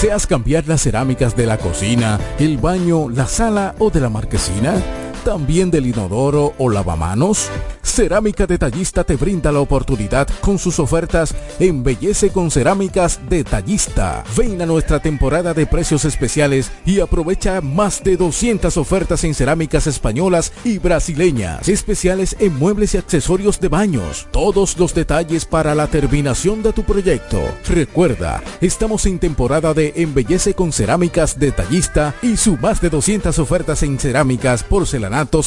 [0.00, 5.07] ¿Deseas cambiar las cerámicas de la cocina, el baño, la sala o de la marquesina?
[5.24, 7.50] ¿También del inodoro o lavamanos?
[7.82, 14.22] Cerámica Detallista te brinda la oportunidad con sus ofertas Embellece con Cerámicas Detallista.
[14.36, 19.86] Ven a nuestra temporada de precios especiales y aprovecha más de 200 ofertas en cerámicas
[19.86, 24.28] españolas y brasileñas, especiales en muebles y accesorios de baños.
[24.30, 27.40] Todos los detalles para la terminación de tu proyecto.
[27.68, 33.82] Recuerda, estamos en temporada de Embellece con Cerámicas Detallista y su más de 200 ofertas
[33.82, 34.62] en cerámicas,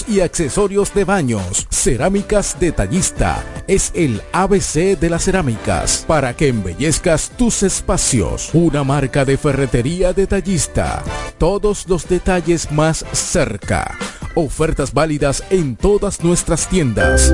[0.07, 1.67] y accesorios de baños.
[1.69, 8.49] Cerámicas Detallista es el ABC de las cerámicas para que embellezcas tus espacios.
[8.53, 11.03] Una marca de ferretería detallista.
[11.37, 13.97] Todos los detalles más cerca.
[14.35, 17.33] Ofertas válidas en todas nuestras tiendas.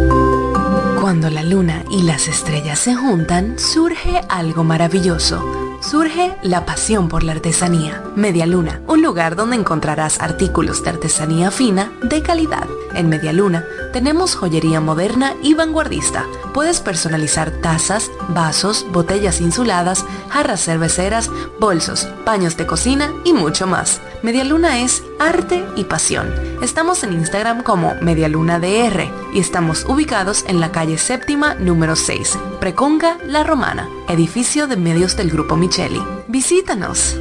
[1.00, 5.67] Cuando la luna y las estrellas se juntan, surge algo maravilloso.
[5.90, 8.04] Surge la pasión por la artesanía.
[8.18, 12.68] Media Luna, un lugar donde encontrarás artículos de artesanía fina de calidad.
[12.94, 16.26] En Media Luna tenemos joyería moderna y vanguardista.
[16.54, 24.02] Puedes personalizar tazas, vasos, botellas insuladas, jarras cerveceras, bolsos, paños de cocina y mucho más.
[24.24, 26.34] Medialuna es arte y pasión.
[26.62, 33.18] Estamos en Instagram como MedialunaDR y estamos ubicados en la calle séptima número 6, Preconga
[33.26, 36.02] La Romana, edificio de medios del Grupo Micheli.
[36.28, 37.18] Visítanos.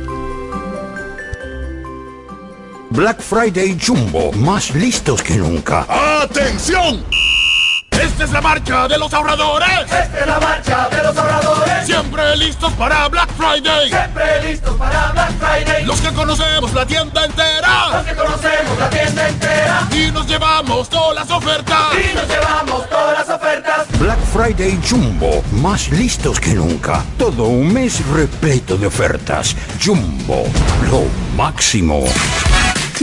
[2.96, 5.87] Black Friday Jumbo, más listos que nunca.
[6.22, 7.04] ¡Atención!
[7.90, 9.68] Esta es la marcha de los ahorradores.
[9.82, 11.85] Esta es la marcha de los ahorradores.
[11.85, 13.90] Siempre listos para Black Friday.
[13.90, 15.85] Siempre listos para Black Friday.
[15.85, 17.88] Los que conocemos la tienda entera.
[17.92, 19.88] Los que conocemos la tienda entera.
[19.92, 21.92] Y nos llevamos todas las ofertas.
[21.92, 23.87] Y nos llevamos todas las ofertas.
[23.98, 27.04] Black Friday Jumbo, más listos que nunca.
[27.18, 29.54] Todo un mes repleto de ofertas.
[29.85, 30.44] Jumbo,
[30.90, 31.02] lo
[31.37, 32.04] máximo.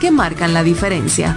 [0.00, 1.36] que marcan la diferencia.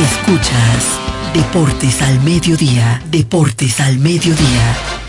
[0.00, 0.98] Escuchas
[1.34, 4.99] Deportes al Mediodía, Deportes al Mediodía.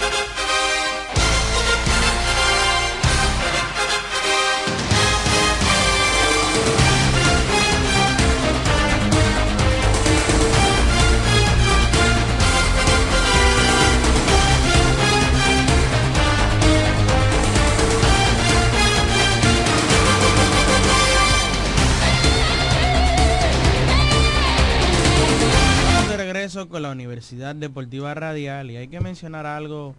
[27.42, 29.96] Deportiva Radial y hay que mencionar algo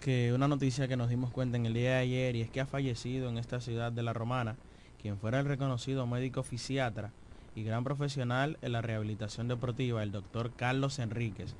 [0.00, 2.60] que una noticia que nos dimos cuenta en el día de ayer y es que
[2.60, 4.56] ha fallecido en esta ciudad de La Romana
[5.00, 7.12] quien fuera el reconocido médico fisiatra
[7.54, 11.54] y gran profesional en la rehabilitación deportiva, el doctor Carlos Enríquez.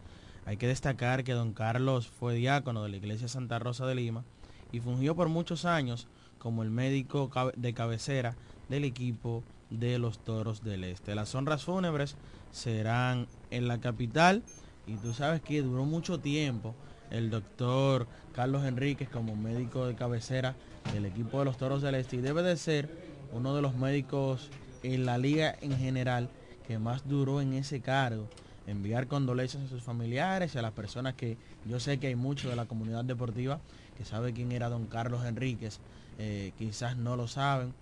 [0.45, 4.25] Hay que destacar que don Carlos fue diácono de la Iglesia Santa Rosa de Lima
[4.73, 6.09] y fungió por muchos años
[6.39, 8.35] como el médico de cabecera
[8.69, 11.15] del equipo de los Toros del Este.
[11.15, 12.17] Las honras fúnebres
[12.51, 14.43] serán en la capital
[14.87, 16.75] y tú sabes que duró mucho tiempo
[17.11, 20.57] el doctor Carlos Enríquez como médico de cabecera
[20.93, 22.89] del equipo de los Toros del Este y debe de ser
[23.33, 24.51] uno de los médicos
[24.83, 26.31] en la liga en general
[26.67, 28.29] que más duró en ese cargo.
[28.67, 32.49] Enviar condolencias a sus familiares y a las personas que yo sé que hay mucho
[32.49, 33.61] de la comunidad deportiva
[33.97, 35.81] que sabe quién era don Carlos Enríquez,
[36.19, 37.75] eh, quizás no lo saben,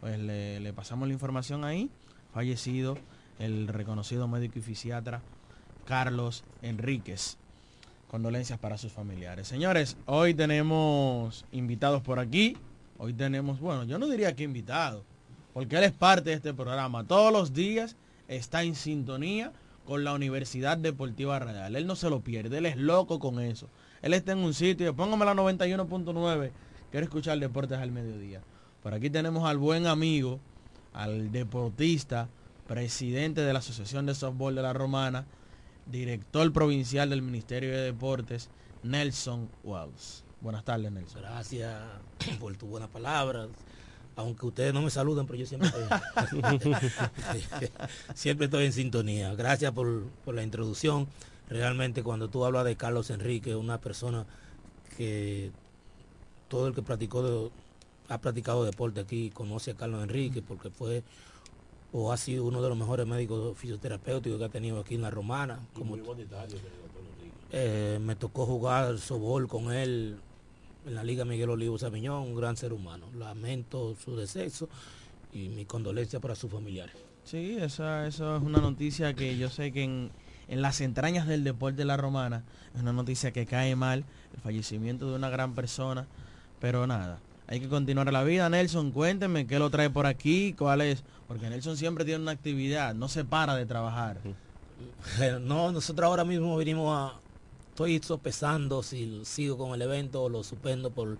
[0.00, 1.90] pues le, le pasamos la información ahí,
[2.32, 2.96] fallecido
[3.38, 5.20] el reconocido médico y fisiatra
[5.88, 7.38] Carlos Enríquez.
[8.10, 9.48] Condolencias para sus familiares.
[9.48, 12.58] Señores, hoy tenemos invitados por aquí.
[12.98, 15.02] Hoy tenemos, bueno, yo no diría que invitado,
[15.54, 17.04] porque él es parte de este programa.
[17.04, 17.96] Todos los días
[18.28, 19.50] está en sintonía
[19.86, 21.74] con la Universidad Deportiva Radial.
[21.74, 23.70] Él no se lo pierde, él es loco con eso.
[24.02, 26.50] Él está en un sitio, póngame la 91.9,
[26.90, 28.42] quiero escuchar deportes al mediodía.
[28.82, 30.38] Por aquí tenemos al buen amigo,
[30.92, 32.28] al deportista,
[32.66, 35.24] presidente de la Asociación de Softball de la Romana,
[35.90, 38.48] director provincial del Ministerio de Deportes,
[38.82, 40.24] Nelson Wells.
[40.40, 41.22] Buenas tardes, Nelson.
[41.22, 41.80] Gracias
[42.38, 43.48] por tu buenas palabras.
[44.16, 46.72] Aunque ustedes no me saludan, pero yo siempre estoy,
[48.14, 49.34] siempre estoy en sintonía.
[49.34, 51.06] Gracias por, por la introducción.
[51.48, 54.26] Realmente cuando tú hablas de Carlos Enrique, una persona
[54.96, 55.50] que
[56.48, 57.50] todo el que practicó de-
[58.08, 61.02] ha practicado deporte aquí conoce a Carlos Enrique porque fue
[61.92, 65.10] o ha sido uno de los mejores médicos fisioterapéuticos que ha tenido aquí en la
[65.10, 65.60] Romana.
[65.72, 65.96] Como,
[67.50, 70.18] eh, me tocó jugar sobol con él
[70.86, 73.06] en la Liga Miguel Olivo Sabiñón, un gran ser humano.
[73.16, 74.68] Lamento su deceso
[75.32, 76.94] y mi condolencia para sus familiares.
[77.24, 80.10] Sí, esa, eso es una noticia que yo sé que en,
[80.48, 82.42] en las entrañas del deporte de la romana
[82.74, 86.06] es una noticia que cae mal, el fallecimiento de una gran persona,
[86.58, 88.48] pero nada, hay que continuar la vida.
[88.48, 92.94] Nelson, cuénteme qué lo trae por aquí, cuál es, porque Nelson siempre tiene una actividad,
[92.94, 94.18] no se para de trabajar.
[95.40, 97.20] No, nosotros ahora mismo vinimos a,
[97.70, 101.18] estoy sopesando si sigo con el evento o lo suspendo por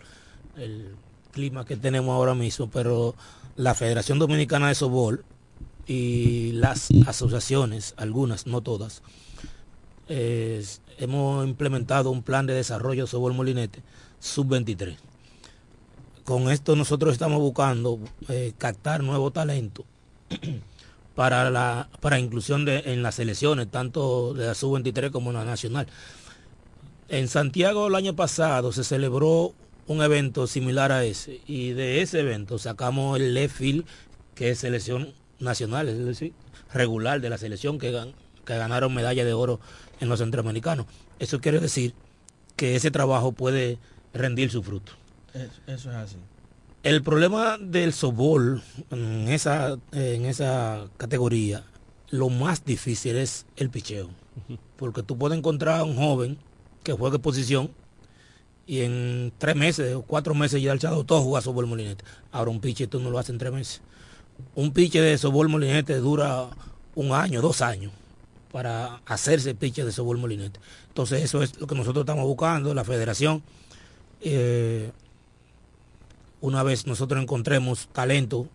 [0.57, 0.95] el
[1.33, 3.15] clima que tenemos ahora mismo, pero
[3.57, 5.25] la Federación Dominicana de Sobol
[5.87, 9.03] y las asociaciones, algunas, no todas,
[10.09, 13.83] hemos implementado un plan de desarrollo de Sobol Molinete
[14.21, 14.97] sub-23.
[16.25, 17.99] Con esto nosotros estamos buscando
[18.29, 19.85] eh, captar nuevo talento
[21.15, 25.87] para la para inclusión de, en las selecciones, tanto de la sub-23 como la nacional.
[27.09, 29.55] En Santiago el año pasado se celebró
[29.87, 33.87] un evento similar a ese y de ese evento sacamos el LEFIL,
[34.35, 36.35] que es selección nacional, es decir,
[36.73, 38.13] regular de la selección que,
[38.45, 39.61] que ganaron medalla de oro
[40.01, 40.87] en los centroamericanos.
[41.19, 41.95] Eso quiere decir
[42.57, 43.79] que ese trabajo puede
[44.13, 44.93] rendir su fruto.
[45.67, 46.17] Eso es así.
[46.85, 51.65] El problema del softball en esa, en esa categoría,
[52.11, 54.09] lo más difícil es el picheo.
[54.77, 56.39] Porque tú puedes encontrar a un joven
[56.85, 57.71] que juegue posición
[58.65, 62.05] y en tres meses o cuatro meses ya el echado todo juega softball molinete.
[62.31, 63.81] Ahora un piche tú no lo haces en tres meses.
[64.55, 66.49] Un piche de softball molinete dura
[66.95, 67.91] un año, dos años
[68.53, 70.61] para hacerse piche de softball molinete.
[70.89, 73.43] Entonces eso es lo que nosotros estamos buscando, la federación.
[74.21, 74.93] Eh,
[76.41, 78.49] una vez nosotros encontremos talento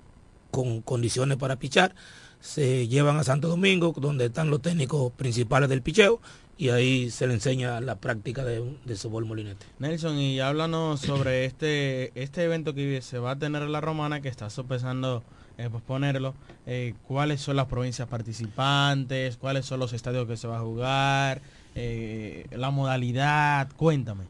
[0.52, 1.96] con condiciones para pichar,
[2.40, 6.20] se llevan a Santo Domingo, donde están los técnicos principales del picheo,
[6.58, 9.66] y ahí se le enseña la práctica de, de sobol molinete.
[9.80, 14.22] Nelson, y háblanos sobre este, este evento que se va a tener en la Romana,
[14.22, 15.24] que está sopesando
[15.58, 16.34] eh, posponerlo.
[16.66, 19.38] Eh, ¿Cuáles son las provincias participantes?
[19.38, 21.42] ¿Cuáles son los estadios que se va a jugar?
[21.76, 24.26] Eh, la modalidad, cuéntame.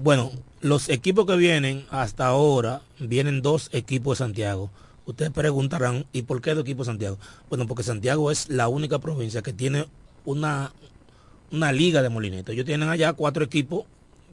[0.00, 0.30] Bueno,
[0.60, 4.70] los equipos que vienen hasta ahora, vienen dos equipos de Santiago.
[5.06, 7.18] Ustedes preguntarán, ¿y por qué dos equipos de Santiago?
[7.48, 9.86] Bueno, porque Santiago es la única provincia que tiene
[10.24, 10.72] una,
[11.50, 12.52] una liga de molinetos.
[12.52, 13.86] Ellos tienen allá cuatro equipos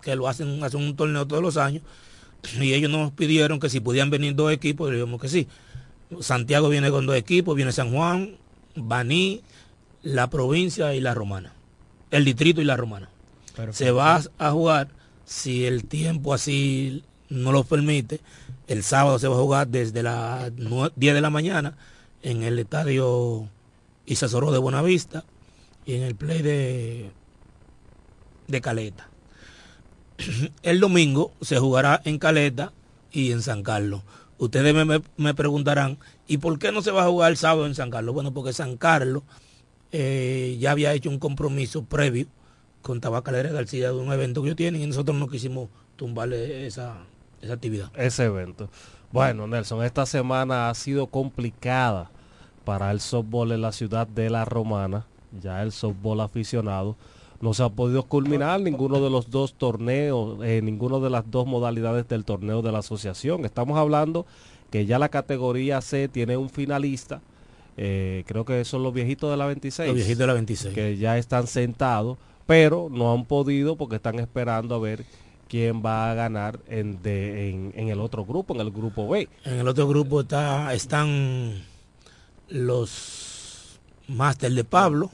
[0.03, 1.81] que lo hacen, hacen un torneo todos los años.
[2.61, 5.47] Y ellos nos pidieron que si podían venir dos equipos, le dijimos que sí.
[6.19, 8.37] Santiago viene con dos equipos, viene San Juan,
[8.75, 9.41] Baní,
[10.03, 11.53] la provincia y la romana.
[12.11, 13.09] El distrito y la romana.
[13.71, 14.89] Se va a jugar
[15.25, 18.19] si el tiempo así no lo permite,
[18.67, 21.77] el sábado se va a jugar desde las 10 de la mañana
[22.21, 23.47] en el estadio
[24.05, 25.23] Isazoró de Buenavista
[25.85, 27.11] y en el play de,
[28.47, 29.09] de Caleta.
[30.63, 32.71] El domingo se jugará en Caleta
[33.11, 34.01] y en San Carlos.
[34.37, 34.73] Ustedes
[35.17, 35.97] me, preguntarán,
[36.27, 38.13] ¿y por qué no se va a jugar el sábado en San Carlos?
[38.13, 39.23] Bueno, porque San Carlos
[39.91, 42.27] eh, ya había hecho un compromiso previo
[42.85, 46.97] con Tabacalera García de un evento que ellos tienen y nosotros no quisimos tumbarle esa,
[47.41, 47.89] esa actividad.
[47.95, 48.69] Ese evento.
[49.11, 52.11] Bueno, Nelson, esta semana ha sido complicada
[52.63, 55.07] para el softball en la ciudad de La Romana.
[55.41, 56.95] Ya el softball aficionado
[57.41, 61.47] no se ha podido culminar ninguno de los dos torneos, eh, ninguno de las dos
[61.47, 63.45] modalidades del torneo de la asociación.
[63.45, 64.27] Estamos hablando
[64.69, 67.19] que ya la categoría C tiene un finalista.
[67.77, 69.87] Eh, creo que son los viejitos de la 26.
[69.87, 70.75] Los viejitos de la 26.
[70.75, 75.05] Que ya están sentados pero no han podido porque están esperando a ver
[75.47, 79.27] quién va a ganar en, en, el otro grupo, en el grupo B.
[79.45, 81.63] En el otro grupo está, están
[82.49, 85.09] los Máster de Pablo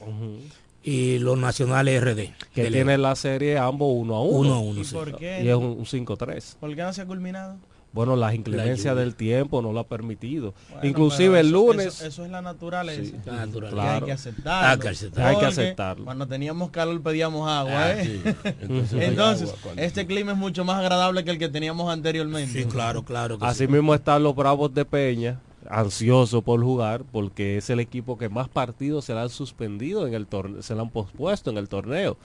[0.82, 2.34] y los Nacionales RD.
[2.54, 4.38] Que tienen la serie ambos uno a uno.
[4.38, 5.42] Uno a uno, ¿Y, por qué?
[5.42, 6.56] y es un 5-3.
[6.58, 7.56] ¿Por qué no se ha culminado?
[7.92, 10.54] Bueno, las inclemencias del tiempo no lo ha permitido.
[10.82, 12.00] Inclusive el lunes...
[12.00, 13.16] Eso, es la naturaleza.
[13.76, 15.26] hay que aceptarlo.
[15.26, 16.04] Hay que aceptarlo.
[16.06, 17.72] Cuando teníamos calor pedíamos agua.
[17.74, 18.34] Ah, ¿eh?
[18.92, 22.62] Entonces, este clima es mucho más agradable que el que teníamos anteriormente.
[22.62, 23.36] Sí, claro, claro.
[23.40, 28.30] Así mismo están los Bravos de Peña, ansiosos por jugar, porque es el equipo que
[28.30, 31.68] más partidos se le han suspendido en el torneo, se le han pospuesto en el
[31.68, 32.16] torneo.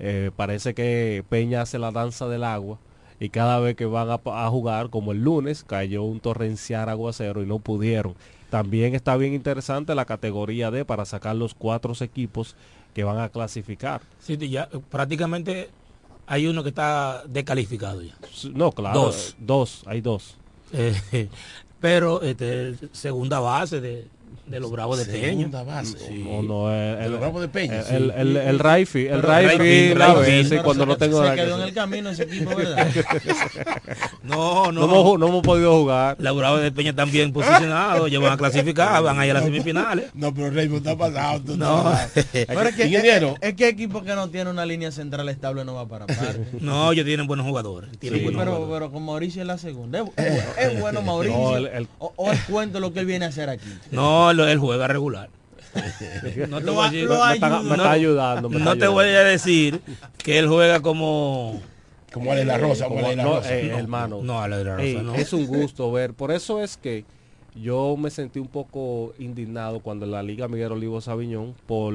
[0.00, 2.78] Eh, parece que Peña hace la danza del agua
[3.22, 7.46] y cada vez que van a, jugar, como el lunes, cayó un torrencial aguacero y
[7.46, 8.16] no pudieron.
[8.50, 12.56] También está bien interesante la categoría D para sacar los cuatro equipos
[12.92, 14.00] que van a clasificar.
[14.18, 15.70] Sí, ya prácticamente
[16.26, 18.16] hay uno que está descalificado ya.
[18.52, 18.98] No, claro.
[18.98, 19.36] Dos.
[19.38, 20.36] Dos, hay dos.
[20.74, 21.28] Eh,
[21.80, 24.08] pero este, segunda base de,
[24.52, 25.28] de los Bravos de Peña.
[25.28, 26.10] Segunda base.
[26.10, 27.94] No, el, De los Bravos de Peña, el, sí.
[27.94, 31.74] el, el, el Raifi, el Raifi, la vez, cuando no tengo se quedó en el
[31.74, 32.86] camino ese equipo, ¿verdad?
[34.22, 34.72] No, no.
[34.72, 36.16] No hemos, no hemos podido jugar.
[36.18, 39.34] Los Bravos de Peña están bien posicionados, ya van a clasificar, van a ir a
[39.34, 40.10] las semifinales.
[40.14, 41.40] No, pero Raymond está pasado.
[41.40, 41.92] tú No.
[42.32, 43.36] Pero es que, Ingeniero.
[43.40, 46.40] es, es que equipo que no tiene una línea central estable no va para parte.
[46.60, 47.90] No, ellos tienen buenos jugadores.
[47.98, 48.80] Tienen Sí, buenos pero, jugadores.
[48.88, 50.00] pero con Mauricio en la segunda.
[50.16, 51.36] ¿Es, es- es bueno Mauricio?
[51.38, 53.66] No, el- el- o, o es cuento lo que él viene a hacer aquí?
[53.90, 55.30] No, él, él juega regular.
[56.48, 58.50] No te voy a decir- Me está, me no- está ayudando.
[58.50, 59.80] me no te voy a decir
[60.18, 61.60] que él juega como
[62.12, 64.20] Como Ale La Rosa, como Como- Ale La no, eh, No, hermano.
[64.22, 65.14] no, Ale de la Rosa, Ey, no.
[65.14, 66.12] Es un gusto ver.
[66.12, 67.04] Por eso es que
[67.54, 71.94] yo me sentí un poco indignado cuando la Liga Miguel Olivo Sabiñón por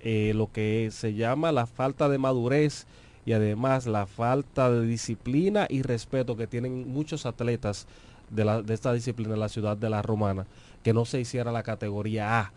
[0.00, 2.86] eh, lo que se llama la falta de madurez
[3.24, 7.86] y además la falta de disciplina y respeto que tienen muchos atletas
[8.30, 10.46] de, la, de esta disciplina en la ciudad de la Romana,
[10.86, 12.52] que no se hiciera la categoría A.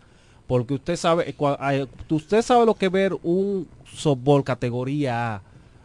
[0.46, 5.42] Porque usted sabe, cua- ay, usted sabe lo que ver un softball categoría A.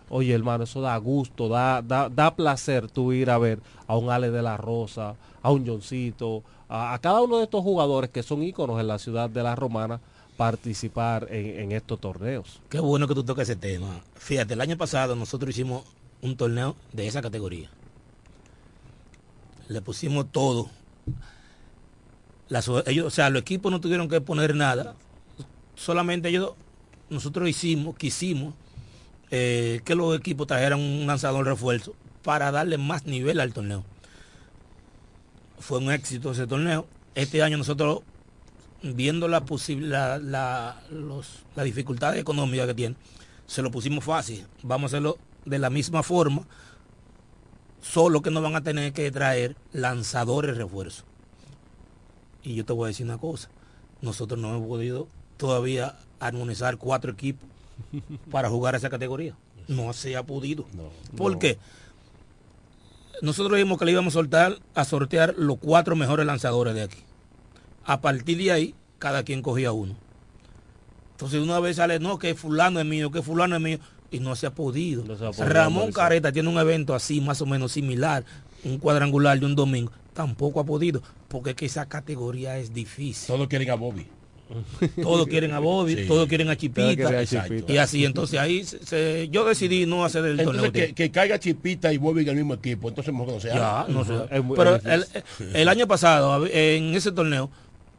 [0.09, 4.11] Oye, hermano, eso da gusto, da, da, da placer tú ir a ver a un
[4.11, 8.21] Ale de la Rosa, a un Johncito, a, a cada uno de estos jugadores que
[8.21, 9.99] son íconos en la ciudad de la Romana
[10.37, 12.61] participar en, en estos torneos.
[12.69, 14.01] Qué bueno que tú toques ese tema.
[14.13, 15.83] Fíjate, el año pasado nosotros hicimos
[16.21, 17.71] un torneo de esa categoría.
[19.67, 20.69] Le pusimos todo.
[22.49, 24.95] Ellos, o sea, los equipos no tuvieron que poner nada.
[25.75, 26.53] Solamente ellos,
[27.09, 28.53] nosotros hicimos, quisimos
[29.31, 33.83] eh, que los equipos trajeran un lanzador refuerzo para darle más nivel al torneo.
[35.59, 36.87] Fue un éxito ese torneo.
[37.15, 38.01] Este año nosotros
[38.81, 39.43] viendo la
[39.79, 42.95] la, la, los, la dificultad económica que tiene,
[43.47, 44.45] se lo pusimos fácil.
[44.63, 46.43] Vamos a hacerlo de la misma forma,
[47.81, 51.05] solo que no van a tener que traer lanzadores refuerzos.
[52.45, 53.49] Y yo te voy a decir una cosa,
[54.01, 57.47] nosotros no hemos podido todavía armonizar cuatro equipos
[58.31, 59.35] para jugar esa categoría.
[59.67, 60.65] No se ha podido.
[61.17, 61.39] ¿Por no.
[61.39, 61.57] qué?
[63.21, 66.99] Nosotros dijimos que le íbamos a soltar a sortear los cuatro mejores lanzadores de aquí.
[67.83, 69.95] A partir de ahí, cada quien cogía uno.
[71.11, 73.79] Entonces una vez sale, no, que fulano es mío, que fulano es mío,
[74.11, 75.03] y no se ha podido.
[75.03, 75.91] No se ha podido Ramón.
[75.91, 78.25] Careta tiene un evento así, más o menos similar,
[78.63, 83.27] un cuadrangular de un domingo, tampoco ha podido, porque es que esa categoría es difícil.
[83.27, 84.07] Todos quieren a Bobby.
[85.01, 86.05] Todos quieren a Bobby, Sí.
[86.07, 87.23] todos quieren a Chipita,
[87.67, 90.71] y así, entonces ahí se- se- yo decidí no hacer el torneo.
[90.71, 92.89] Que, que caiga Chipita y Bobby en el mismo equipo.
[92.89, 93.91] Entonces, mejor que no se Ya, haga.
[93.91, 94.13] no sé.
[94.29, 94.79] Es muy- Pero
[95.53, 97.49] el, año pasado, en ese torneo,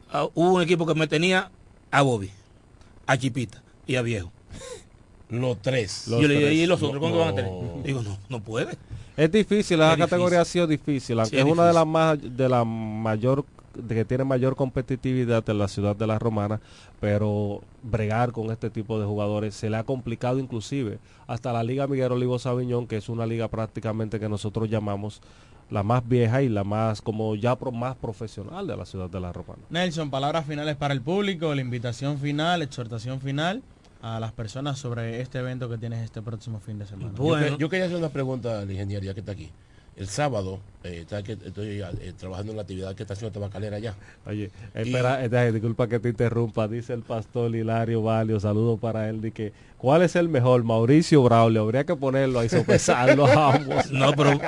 [0.09, 1.51] ah, hubo un equipo que me tenía
[1.91, 2.31] a Bobby,
[3.07, 4.31] a Chipita y a Viejo.
[5.29, 6.07] Los tres.
[6.07, 6.53] Los yo le dije.
[6.53, 7.25] ¿y los otros cuándo No.
[7.25, 7.51] van a tener?
[7.83, 8.77] Digo, no, no puede.
[9.17, 10.41] Es difícil, la Es categoría difícil.
[10.41, 13.43] ha sido difícil, aunque Sí, es es una de las más de la mayor
[13.73, 16.59] de que tiene mayor competitividad en la ciudad de la Romana,
[16.99, 20.97] pero bregar con este tipo de jugadores se le ha complicado inclusive
[21.27, 25.21] hasta la Liga Miguel Olivo Sabiñón, que es una liga prácticamente que nosotros llamamos
[25.69, 29.19] la más vieja y la más como ya pro- más profesional de la ciudad de
[29.19, 29.59] la Romana.
[29.69, 33.61] Nelson, palabras finales para el público, la invitación final, exhortación final
[34.15, 37.11] a las personas sobre este evento que tienes este próximo fin de semana.
[37.15, 37.57] Yo Bueno.
[37.57, 39.51] que- Yo, quería hacer una pregunta al ingeniero ya que está aquí.
[39.97, 43.77] El sábado, eh, está que estoy eh, trabajando en la actividad que está haciendo Tabacalera
[43.77, 43.95] allá.
[44.27, 49.21] Oye, espera, eh, disculpa que te interrumpa, dice el pastor Hilario Valio, saludo para él,
[49.21, 50.63] de que ¿cuál es el mejor?
[50.63, 53.85] Mauricio Braulio, habría que ponerlo ahí, sopesarlo a ambos.
[53.91, 54.39] No, pero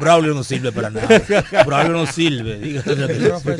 [0.00, 1.08] Braulio no sirve para nada.
[1.64, 2.80] Braulio no sirve.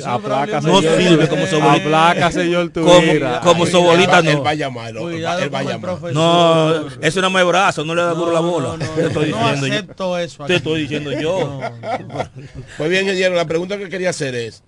[0.04, 0.98] Aplácase, No señor.
[0.98, 1.74] sirve como sobolita.
[2.10, 3.40] Aplaca, señor Como, Tuvira.
[3.40, 4.30] como Él sobolita no.
[4.30, 4.88] Él va a llamar.
[4.90, 5.98] él va- Cuidado él va a con el llamar.
[5.98, 6.12] profesor.
[6.14, 8.68] No, eso no me brazo, no le da duro la bola.
[8.70, 9.72] no, no, te estoy no diciendo yo.
[9.74, 11.35] acepto eso Te estoy diciendo yo.
[12.78, 14.62] Pues bien, ingeniero, la pregunta que quería hacer es,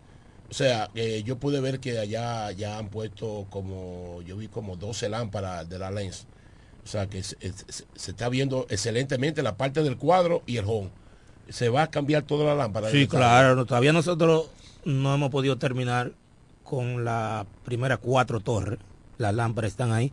[0.50, 0.90] o sea,
[1.24, 5.78] yo pude ver que allá ya han puesto como, yo vi como 12 lámparas de
[5.78, 6.26] la lens.
[6.84, 7.36] O sea, que se
[7.94, 10.90] está viendo excelentemente la parte del cuadro y el home.
[11.50, 12.90] Se va a cambiar toda la lámpara.
[12.90, 13.54] Sí, claro.
[13.56, 14.48] no, Todavía nosotros
[14.86, 16.12] no hemos podido terminar
[16.64, 18.78] con la primera cuatro torres.
[19.18, 20.12] Las lámparas están ahí.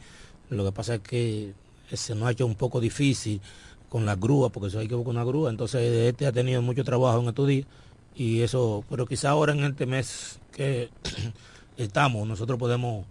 [0.49, 1.53] Lo que pasa es que
[1.93, 3.39] se nos ha hecho un poco difícil
[3.95, 5.49] con las grúas, porque eso hay que buscar una grúa.
[5.49, 7.65] Entonces, este ha tenido mucho trabajo en estos días.
[8.13, 10.89] Y eso, pero quizá ahora en este mes que
[11.77, 13.05] estamos, nosotros podemos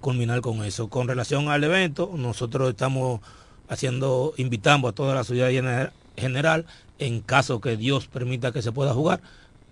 [0.00, 0.88] culminar con eso.
[0.88, 3.20] Con relación al evento, nosotros estamos
[3.68, 6.66] haciendo, invitando a toda la ciudad gener- general,
[6.98, 9.20] en caso que Dios permita que se pueda jugar,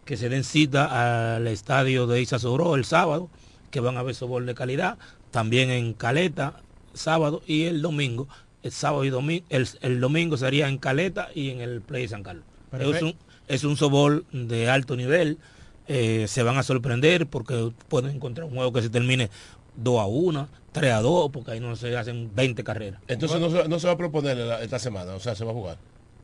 [0.04, 3.30] que se den cita al estadio de Isa Sobró el sábado,
[3.72, 4.96] que van a ver sobol de calidad,
[5.32, 6.60] también en Caleta,
[6.94, 8.28] sábado y el domingo,
[8.62, 12.08] el sábado y domingo, el, el domingo sería en Caleta y en el Play de
[12.08, 12.44] San Carlos.
[12.72, 13.14] Es un,
[13.48, 15.38] es un sobol de alto nivel,
[15.86, 19.30] eh, se van a sorprender porque pueden encontrar un juego que se termine
[19.76, 23.00] 2 a 1, 3 a 2, porque ahí no se hacen 20 carreras.
[23.08, 25.52] Entonces no se, no se va a proponer la- esta semana, o sea, se va
[25.52, 25.78] a jugar.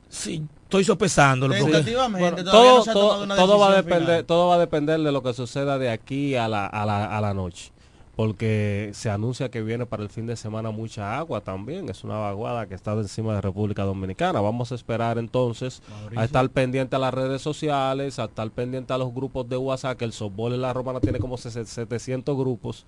[0.07, 1.55] Sí, estoy sopesándolo.
[1.57, 4.25] porque- Tentativamente, Bueno, todo, no va a depender, final.
[4.25, 7.21] todo va a depender de lo que suceda de aquí a la, a la, a
[7.21, 7.71] la noche.
[8.15, 11.89] Porque se anuncia que viene para el fin de semana mucha agua también.
[11.89, 14.39] Es una vaguada que está encima de República Dominicana.
[14.39, 16.19] Vamos a esperar entonces Mauricio.
[16.19, 19.97] a estar pendiente a las redes sociales, a estar pendiente a los grupos de WhatsApp,
[19.97, 22.85] que el softball en la romana tiene como 700 grupos.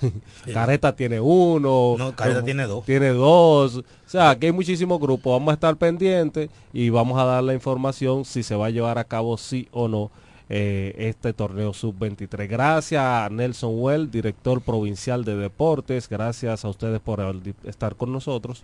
[0.52, 1.94] Careta tiene uno.
[1.96, 2.84] No, Careta tiene dos.
[2.84, 3.76] Tiene dos.
[3.76, 5.32] O sea, aquí hay muchísimos grupos.
[5.32, 8.98] Vamos a estar pendientes y vamos a dar la información si se va a llevar
[8.98, 10.10] a cabo sí o no
[10.48, 12.48] eh, este torneo sub-23.
[12.48, 16.08] Gracias a Nelson Well, director provincial de deportes.
[16.08, 17.20] Gracias a ustedes por
[17.64, 18.62] estar con nosotros.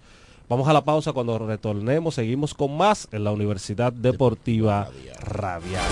[0.49, 2.15] Vamos a la pausa cuando retornemos.
[2.15, 4.89] Seguimos con más en la Universidad Deportiva
[5.21, 5.83] Radial.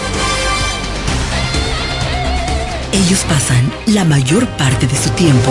[2.93, 5.51] Ellos pasan la mayor parte de su tiempo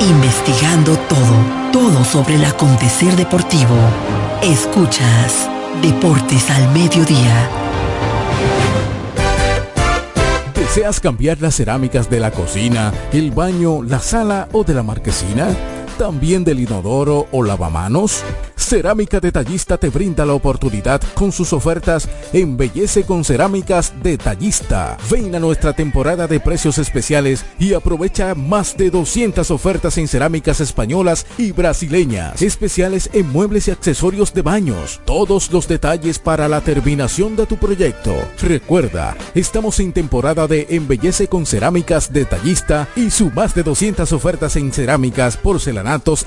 [0.00, 3.76] investigando todo, todo sobre el acontecer deportivo.
[4.42, 5.48] Escuchas
[5.80, 7.61] Deportes al Mediodía.
[10.74, 15.81] ¿Deseas cambiar las cerámicas de la cocina, el baño, la sala o de la marquesina?
[15.98, 18.24] ¿También del inodoro o lavamanos?
[18.56, 24.96] Cerámica Detallista te brinda la oportunidad con sus ofertas Embellece con Cerámicas Detallista.
[25.10, 30.60] Ven a nuestra temporada de precios especiales y aprovecha más de 200 ofertas en cerámicas
[30.60, 32.40] españolas y brasileñas.
[32.40, 35.00] Especiales en muebles y accesorios de baños.
[35.04, 38.14] Todos los detalles para la terminación de tu proyecto.
[38.40, 44.56] Recuerda, estamos en temporada de Embellece con Cerámicas Detallista y su más de 200 ofertas
[44.56, 45.36] en cerámicas,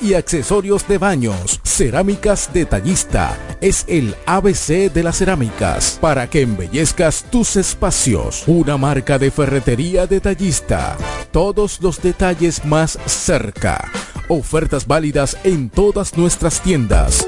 [0.01, 1.61] y accesorios de baños.
[1.63, 8.43] Cerámicas Detallista es el ABC de las cerámicas para que embellezcas tus espacios.
[8.47, 10.97] Una marca de ferretería detallista.
[11.31, 13.91] Todos los detalles más cerca.
[14.27, 17.27] Ofertas válidas en todas nuestras tiendas.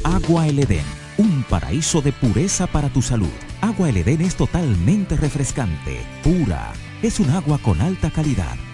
[0.05, 0.84] Agua El Edén,
[1.16, 3.47] un paraíso de pureza para tu salud.
[3.61, 6.72] Agua El es totalmente refrescante, pura.
[7.02, 8.56] Es un agua con alta calidad,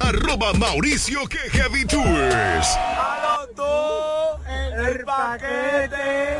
[0.00, 2.78] Arroba Mauricio que Heavy Tours.
[4.88, 6.38] el paquete.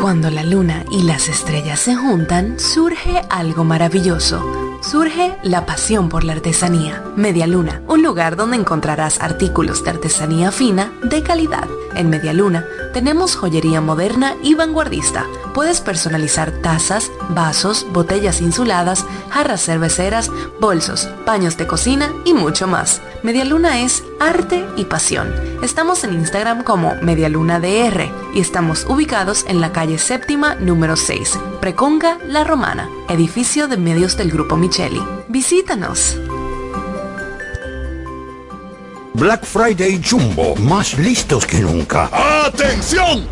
[0.00, 4.78] Cuando la luna y las estrellas se juntan, surge algo maravilloso.
[4.82, 7.04] Surge la pasión por la artesanía.
[7.16, 11.68] Media Luna, un lugar donde encontrarás artículos de artesanía fina de calidad.
[11.94, 15.26] En Media Luna tenemos joyería moderna y vanguardista.
[15.54, 20.30] Puedes personalizar tazas, vasos, botellas insuladas, jarras cerveceras,
[20.60, 23.00] bolsos, paños de cocina y mucho más.
[23.22, 25.32] Media Luna es arte y pasión.
[25.62, 32.18] Estamos en Instagram como MedialunaDR y estamos ubicados en la calle séptima número 6, Preconga
[32.26, 35.02] La Romana, edificio de medios del Grupo Micheli.
[35.28, 36.18] Visítanos.
[39.14, 42.08] Black Friday Jumbo, más listos que nunca.
[42.46, 43.28] ¡Atención!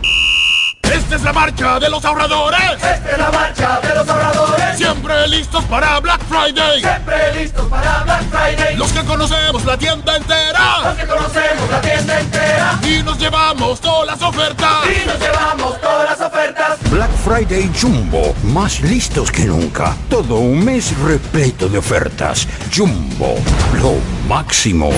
[0.83, 2.61] Esta es la marcha de los ahorradores.
[2.75, 4.77] Esta es la marcha de los ahorradores.
[4.77, 6.81] Siempre listos para Black Friday.
[6.81, 8.77] Siempre listos para Black Friday.
[8.77, 10.81] Los que conocemos la tienda entera.
[10.85, 12.79] Los que conocemos la tienda entera.
[12.83, 14.85] Y nos llevamos todas las ofertas.
[14.85, 16.79] Y nos llevamos todas las ofertas.
[16.91, 19.97] Black Friday Jumbo, más listos que nunca.
[20.11, 22.47] Todo un mes repleto de ofertas.
[22.75, 23.37] Jumbo,
[23.81, 23.95] lo
[24.29, 24.91] máximo.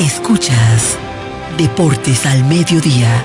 [0.00, 0.98] Escuchas
[1.58, 3.22] Deportes al Mediodía.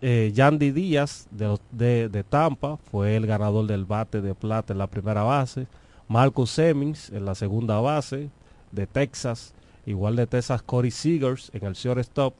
[0.00, 4.78] eh, Yandy Díaz de, de, de, Tampa fue el ganador del bate de plata en
[4.78, 5.66] la primera base.
[6.08, 8.30] Marcus Semmings en la segunda base
[8.72, 9.54] de Texas.
[9.86, 12.34] Igual de Texas Corey Seegers en el shortstop.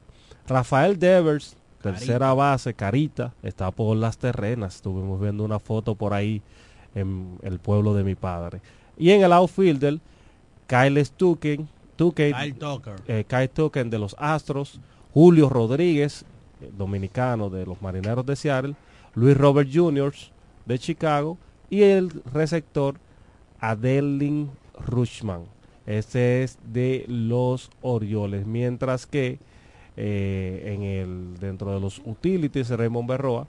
[0.47, 4.75] Rafael Devers, tercera base, Carita, está por las terrenas.
[4.75, 6.41] Estuvimos viendo una foto por ahí
[6.95, 8.61] en el pueblo de mi padre.
[8.97, 9.99] Y en el outfielder,
[10.67, 12.95] Kyle Stuken, Tuken, Kyle Tucker.
[13.07, 14.79] Eh, Kyle Tuken de los Astros,
[15.13, 16.25] Julio Rodríguez,
[16.77, 18.75] dominicano de los Marineros de Seattle,
[19.15, 20.13] Luis Robert Jr.
[20.65, 21.37] de Chicago
[21.69, 22.95] y el receptor
[23.59, 24.49] Adeline
[24.87, 25.43] Rushman.
[25.85, 29.39] Este es de los Orioles, mientras que
[29.97, 33.47] eh, en el dentro de los utilities Raymond Berroa.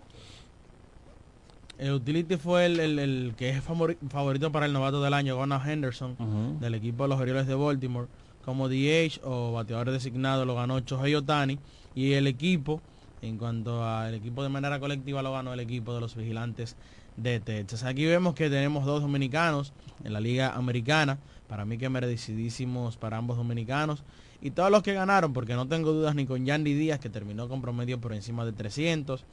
[1.79, 5.69] El utility fue el, el, el que es favorito para el novato del año, Gunnar
[5.69, 6.59] Henderson, uh -huh.
[6.59, 8.07] del equipo de los Orioles de Baltimore.
[8.45, 11.59] Como DH o bateador designado lo ganó Chohei Otani.
[11.95, 12.81] Y el equipo,
[13.21, 16.77] en cuanto al equipo de manera colectiva, lo ganó el equipo de los vigilantes
[17.17, 17.85] de Texas.
[17.85, 19.73] Aquí vemos que tenemos dos dominicanos
[20.05, 21.19] en la liga americana.
[21.49, 24.03] Para mí que merecidísimos para ambos dominicanos.
[24.41, 27.49] Y todos los que ganaron, porque no tengo dudas ni con Yandy Díaz, que terminó
[27.49, 29.25] con promedio por encima de 300.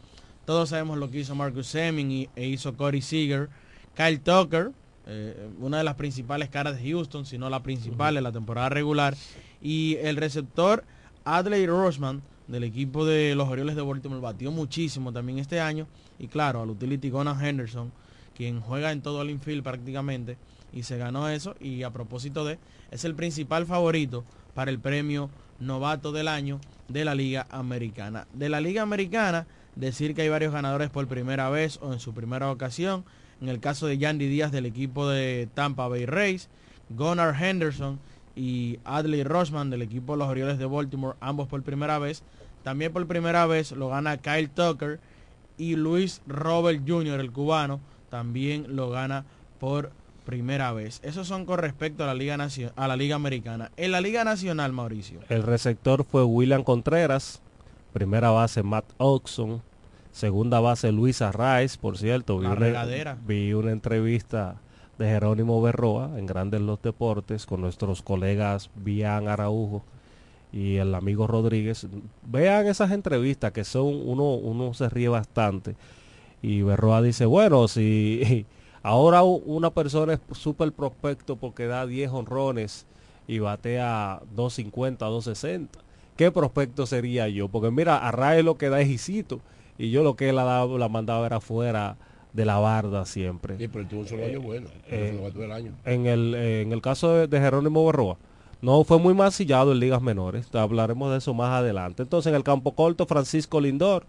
[0.46, 3.50] Todos sabemos lo que hizo Marcus Seming y, e hizo Corey Seager.
[3.96, 4.72] Kyle Tucker,
[5.12, 8.70] eh, una de las principales caras de Houston, si no la principal en la temporada
[8.70, 9.16] regular.
[9.60, 10.84] Y el receptor
[11.26, 15.88] Adley Rosman del equipo de los Orioles de Baltimore batió muchísimo también este año.
[16.20, 17.92] Y claro, al utility Gunnar Henderson,
[18.36, 20.38] quien juega en todo el infield prácticamente.
[20.72, 21.56] Y se ganó eso.
[21.60, 22.60] Y a propósito de,
[22.92, 28.28] es el principal favorito para el premio novato del año de la Liga Americana.
[28.34, 32.14] De la Liga Americana, decir que hay varios ganadores por primera vez o en su
[32.14, 33.06] primera ocasión.
[33.42, 36.50] En el caso de Yandy Díaz del equipo de Tampa Bay Rays,
[36.90, 38.00] Gunnar Henderson
[38.36, 42.24] y Adley Rosman del equipo de los Orioles de Baltimore, ambos por primera vez.
[42.64, 45.00] También por primera vez lo gana Kyle Tucker
[45.58, 47.80] y Luis Robert Jr., el cubano,
[48.10, 49.26] también lo gana
[49.60, 49.92] por
[50.26, 51.00] primera vez.
[51.04, 52.38] Esos son con respecto a la Liga,
[52.76, 53.72] a la Liga Americana.
[53.78, 55.20] En la Liga Nacional, Mauricio.
[55.30, 57.42] El receptor fue William Contreras,
[57.94, 59.62] primera base Matt Oxon,
[60.12, 62.40] segunda base Luisa Rice, por cierto.
[62.40, 64.58] Vi una, vi una entrevista
[64.98, 69.84] de Jerónimo Berroa en Grandes los Deportes con nuestros colegas Bian Araujo
[70.52, 71.88] y el amigo Rodríguez.
[72.26, 75.76] Vean esas entrevistas que son, uno, uno se ríe bastante.
[76.42, 78.46] Y Berroa dice, bueno, si
[78.84, 82.86] ahora una persona es súper prospecto porque da 10 honrones
[83.28, 85.80] y batea 250, 260.
[86.18, 87.48] ¿Qué prospecto sería yo?
[87.48, 89.40] Porque mira, a Ray lo que da es Isito
[89.80, 91.98] y yo lo que él ha la mandaba era afuera
[92.34, 93.58] de la barda siempre.
[93.58, 95.74] Sí, pero tuvo un solo año bueno, eh, el año.
[95.86, 98.18] En el, en el caso de, de Jerónimo Berroa,
[98.62, 100.54] no fue muy masillado en ligas menores.
[100.54, 102.04] Hablaremos de eso más adelante.
[102.04, 104.06] Entonces en el campo corto, Francisco Lindor,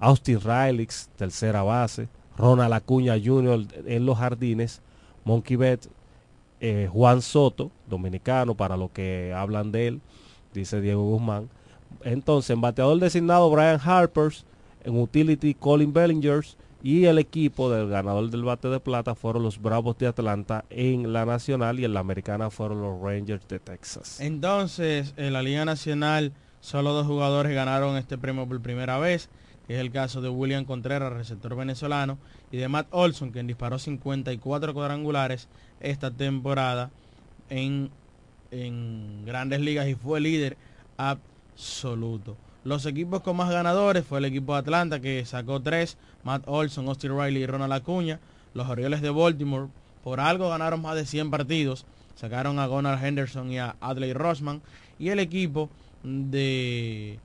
[0.00, 3.64] Austin Riley, tercera base, Ronald Acuña Jr.
[3.86, 4.82] en los jardines,
[5.24, 5.88] Monkey Bet,
[6.60, 10.00] eh, Juan Soto, dominicano, para lo que hablan de él,
[10.52, 11.48] dice Diego Guzmán.
[12.02, 14.44] Entonces, en bateador designado Brian Harpers,
[14.86, 19.60] en utility Colin Bellingers, y el equipo del ganador del bate de plata fueron los
[19.60, 24.20] Bravos de Atlanta en la nacional y en la americana fueron los Rangers de Texas.
[24.20, 29.28] Entonces, en la Liga Nacional, solo dos jugadores ganaron este premio por primera vez,
[29.66, 32.18] que es el caso de William Contreras, receptor venezolano,
[32.52, 35.48] y de Matt Olson, quien disparó 54 cuadrangulares
[35.80, 36.92] esta temporada
[37.50, 37.90] en,
[38.52, 40.56] en grandes ligas y fue líder
[40.98, 42.36] absoluto.
[42.66, 46.88] Los equipos con más ganadores fue el equipo de Atlanta que sacó tres, Matt Olson,
[46.88, 48.18] Austin Riley y Ronald Acuña.
[48.54, 49.68] Los Orioles de Baltimore
[50.02, 51.86] por algo ganaron más de 100 partidos.
[52.16, 54.62] Sacaron a Gunnar Henderson y a Adley Rosman.
[54.98, 55.70] Y el equipo
[56.02, 57.20] de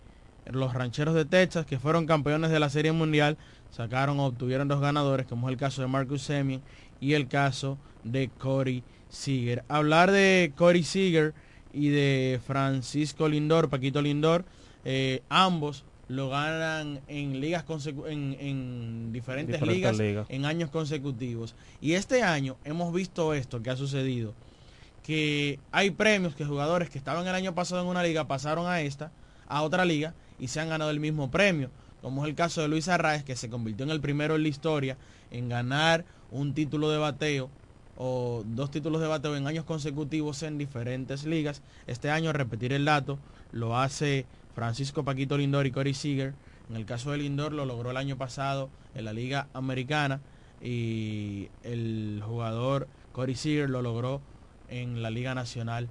[0.45, 3.35] los Rancheros de Texas, que fueron campeones de la Serie Mundial,
[3.71, 6.61] sacaron o obtuvieron dos ganadores, como es el caso de Marcus Semien
[6.99, 9.63] y el caso de Corey Seager.
[9.69, 11.33] Hablar de Corey Seager
[11.73, 14.45] y de Francisco Lindor, Paquito Lindor,
[14.85, 17.63] eh, ambos lo ganan en ligas
[18.07, 21.55] en, diferentes, ligas, en años consecutivos.
[21.79, 24.33] Y este año hemos visto esto que ha sucedido,
[25.03, 28.81] que hay premios que jugadores que estaban el año pasado en una liga pasaron a
[28.81, 29.11] esta,
[29.47, 31.69] a otra liga y se han ganado el mismo premio,
[32.01, 34.49] como es el caso de Luis Arraez que se convirtió en el primero en la
[34.49, 34.97] historia
[35.31, 37.49] en ganar un título de bateo
[37.97, 41.61] o dos títulos de bateo en años consecutivos en diferentes ligas.
[41.87, 43.19] Este año, repetir el dato,
[43.51, 44.25] lo hace
[44.55, 46.33] Francisco Paquito Lindor y Corey Seager.
[46.69, 50.21] En el caso de Lindor lo logró el año pasado en la Liga Americana
[50.61, 54.21] y el jugador Corey Seager lo logró
[54.69, 55.89] en la Liga Nacional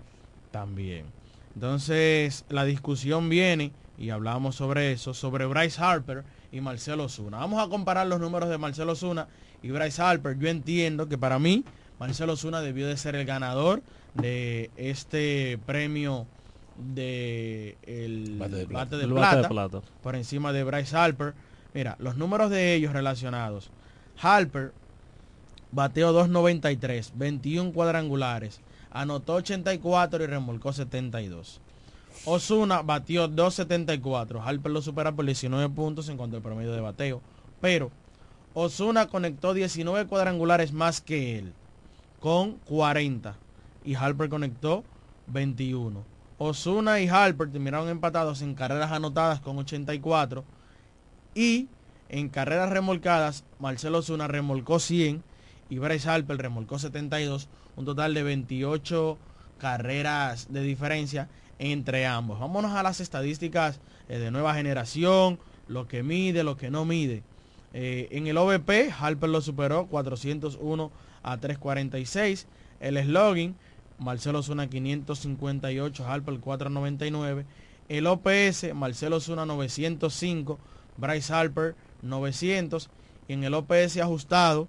[0.50, 1.06] también.
[1.54, 7.38] Entonces la discusión viene, y hablamos sobre eso, sobre Bryce Harper y Marcelo Zuna.
[7.38, 9.28] Vamos a comparar los números de Marcelo Zuna
[9.62, 10.38] y Bryce Harper.
[10.38, 11.64] Yo entiendo que para mí
[11.98, 13.82] Marcelo Zuna debió de ser el ganador
[14.14, 16.26] de este premio
[16.80, 18.56] de el bate
[18.96, 21.34] de plata, por encima de Bryce Harper.
[21.74, 23.70] Mira, los números de ellos relacionados.
[24.20, 24.72] Harper
[25.72, 28.60] bateó 2.93, 21 cuadrangulares,
[28.90, 31.60] anotó 84 y remolcó 72.
[32.24, 37.22] Osuna batió 2.74, Harper lo supera por 19 puntos en cuanto al promedio de bateo,
[37.60, 37.90] pero
[38.52, 41.52] Osuna conectó 19 cuadrangulares más que él,
[42.18, 43.36] con 40,
[43.84, 44.84] y Harper conectó
[45.28, 46.04] 21.
[46.42, 50.42] Osuna y Harper terminaron empatados en carreras anotadas con 84
[51.34, 51.68] y
[52.08, 55.22] en carreras remolcadas Marcelo Osuna remolcó 100
[55.68, 59.18] y Bryce Harper remolcó 72, un total de 28
[59.58, 61.28] carreras de diferencia
[61.58, 62.40] entre ambos.
[62.40, 63.78] Vámonos a las estadísticas
[64.08, 65.38] eh, de nueva generación,
[65.68, 67.22] lo que mide, lo que no mide.
[67.74, 70.90] Eh, en el OVP, Harper lo superó 401
[71.22, 72.46] a 346.
[72.80, 73.56] El slogan
[74.00, 77.44] Marcelo Zuna 558, Harper 499.
[77.88, 80.58] El OPS, Marcelo Zuna 905,
[80.96, 82.88] Bryce Harper 900.
[83.28, 84.68] Y en el OPS ajustado,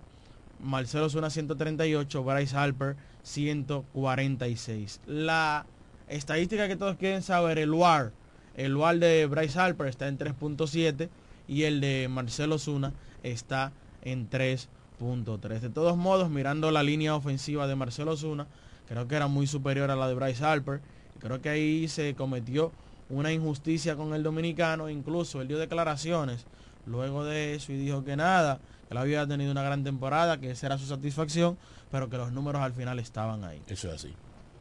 [0.60, 5.02] Marcelo Zuna 138, Bryce Harper 146.
[5.08, 5.66] La
[6.10, 8.12] estadística que todos quieren saber, el WAR.
[8.58, 11.10] El WAR de Bryce Harper está en 3.7
[11.48, 13.72] y el de Marcelo Zuna está
[14.02, 15.60] en 3.3.
[15.62, 18.48] De todos modos, mirando la línea ofensiva de Marcelo Zuna,
[18.92, 20.82] creo que era muy superior a la de Bryce Harper.
[21.20, 22.74] Creo que ahí se cometió
[23.10, 26.46] una injusticia con el dominicano, incluso él dio declaraciones
[26.86, 30.52] luego de eso y dijo que nada, que él había tenido una gran temporada, que
[30.52, 31.58] esa era su satisfacción,
[31.90, 33.62] pero que los números al final estaban ahí.
[33.68, 34.14] Eso es así,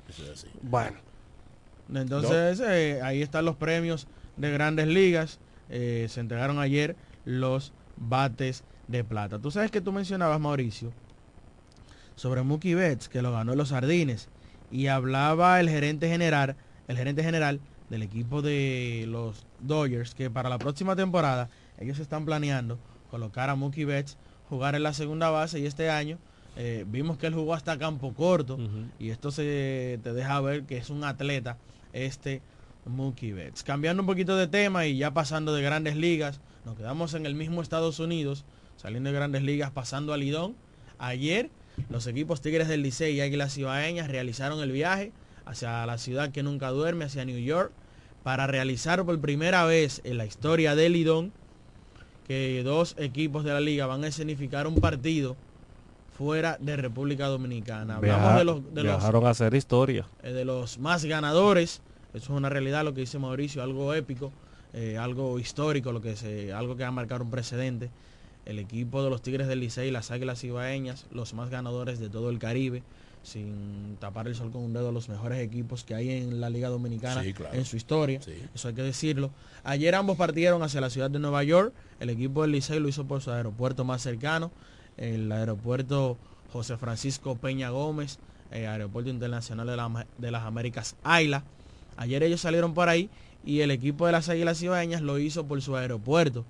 [0.08, 0.48] eso es así.
[0.62, 0.98] Bueno,
[1.92, 4.06] entonces eh, ahí están los premios
[4.36, 9.40] de grandes ligas, eh, se entregaron ayer los bates de plata.
[9.40, 10.92] Tú sabes que tú mencionabas, Mauricio,
[12.20, 14.28] sobre Mookie Betts, que lo ganó en los Sardines.
[14.70, 16.54] Y hablaba el gerente general,
[16.86, 21.48] el gerente general del equipo de los Dodgers, que para la próxima temporada
[21.78, 22.78] ellos están planeando
[23.10, 24.18] colocar a Mookie Betts,
[24.50, 26.18] jugar en la segunda base y este año
[26.56, 28.58] eh, vimos que él jugó hasta campo corto
[28.98, 31.56] y esto se te deja ver que es un atleta
[31.94, 32.42] este
[32.84, 33.62] Mookie Betts.
[33.62, 37.34] Cambiando un poquito de tema y ya pasando de grandes ligas, nos quedamos en el
[37.34, 38.44] mismo Estados Unidos,
[38.76, 40.54] saliendo de grandes ligas, pasando a Lidón.
[40.98, 41.50] Ayer
[41.88, 45.12] los equipos Tigres del Licey y Águilas Ibaeñas realizaron el viaje
[45.44, 47.72] hacia la ciudad que nunca duerme, hacia New York,
[48.22, 51.32] para realizar por primera vez en la historia de Lidón
[52.26, 55.36] que dos equipos de la liga van a escenificar un partido
[56.16, 57.96] fuera de República Dominicana.
[57.96, 60.06] Hablamos de los, de viajaron a hacer historia.
[60.22, 61.80] Eh, de los más ganadores.
[62.12, 64.30] Eso es una realidad lo que dice Mauricio, algo épico,
[64.74, 67.90] eh, algo histórico, lo que se, algo que va a marcar un precedente.
[68.46, 72.30] El equipo de los Tigres del Licey, las Águilas Ibaeñas, los más ganadores de todo
[72.30, 72.82] el Caribe,
[73.22, 76.68] sin tapar el sol con un dedo, los mejores equipos que hay en la Liga
[76.68, 78.20] Dominicana en su historia.
[78.54, 79.30] Eso hay que decirlo.
[79.62, 81.72] Ayer ambos partieron hacia la ciudad de Nueva York.
[82.00, 84.50] El equipo del Licey lo hizo por su aeropuerto más cercano,
[84.96, 86.16] el aeropuerto
[86.52, 88.18] José Francisco Peña Gómez,
[88.50, 89.66] el aeropuerto internacional
[90.18, 91.44] de, las Américas Ayla.
[91.96, 93.10] Ayer ellos salieron por ahí
[93.44, 96.44] y el equipo de las Águilas Ibaeñas lo hizo por su aeropuerto,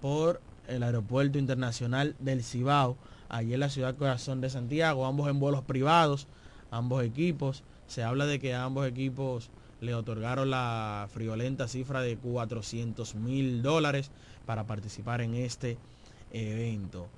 [0.00, 0.40] por
[0.72, 2.96] el aeropuerto internacional del Cibao
[3.28, 6.28] allí en la ciudad corazón de Santiago, ambos en vuelos privados,
[6.70, 7.64] ambos equipos.
[7.86, 9.50] Se habla de que a ambos equipos
[9.80, 14.10] le otorgaron la friolenta cifra de 400 mil dólares
[14.46, 15.78] para participar en este
[16.30, 17.08] evento.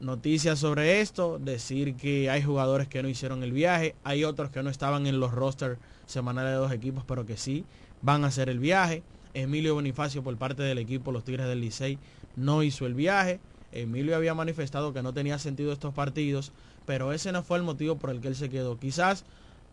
[0.00, 4.62] Noticias sobre esto, decir que hay jugadores que no hicieron el viaje, hay otros que
[4.62, 7.64] no estaban en los rosters semanales de dos equipos, pero que sí
[8.00, 9.02] van a hacer el viaje.
[9.34, 11.98] Emilio Bonifacio por parte del equipo Los Tigres del Licey
[12.38, 13.40] no hizo el viaje.
[13.72, 16.52] Emilio había manifestado que no tenía sentido estos partidos,
[16.86, 18.78] pero ese no fue el motivo por el que él se quedó.
[18.78, 19.24] Quizás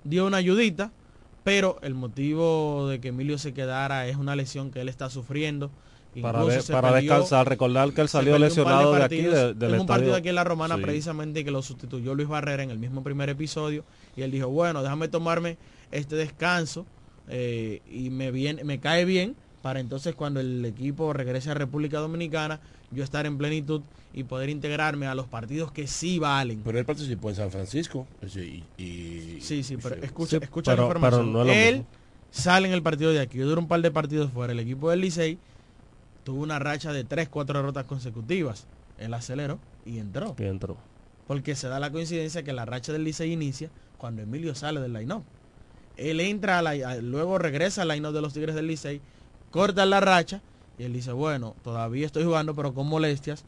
[0.03, 0.91] dio una ayudita,
[1.43, 5.71] pero el motivo de que Emilio se quedara es una lesión que él está sufriendo.
[6.21, 10.35] Para, para descansar, recordar que él salió lesionado de, aquí, de, un partido aquí en
[10.35, 13.83] la Romana precisamente que lo sustituyó Luis Barrera en el mismo primer episodio
[14.15, 15.57] y él dijo, bueno, déjame tomarme
[15.91, 16.85] este descanso
[17.27, 19.35] eh, y me, viene, me cae bien
[19.65, 22.59] para entonces cuando el equipo regrese a República Dominicana
[22.91, 23.81] yo estar en plenitud
[24.13, 26.61] y poder integrarme a los partidos que sí valen.
[26.63, 28.05] Pero él participó en San Francisco.
[28.27, 28.63] sí,
[29.41, 31.49] sí, pero escucha, escucha la información.
[31.49, 31.83] él
[32.29, 33.39] sale en el partido de aquí.
[33.39, 34.53] Yo duro un par de partidos fuera.
[34.53, 35.39] El equipo del Licey
[36.23, 38.67] tuvo una racha de 3, 4 derrotas consecutivas.
[38.99, 40.35] Él aceleró y entró.
[40.37, 40.77] Y entró.
[41.25, 44.93] Porque se da la coincidencia que la racha del Licey inicia cuando Emilio sale del
[44.93, 45.23] line-up.
[45.97, 49.01] Él entra, a la, luego regresa al line-up de los Tigres del Licey,
[49.55, 50.41] corta la racha
[50.77, 53.45] y él dice, bueno, todavía estoy jugando, pero con molestias.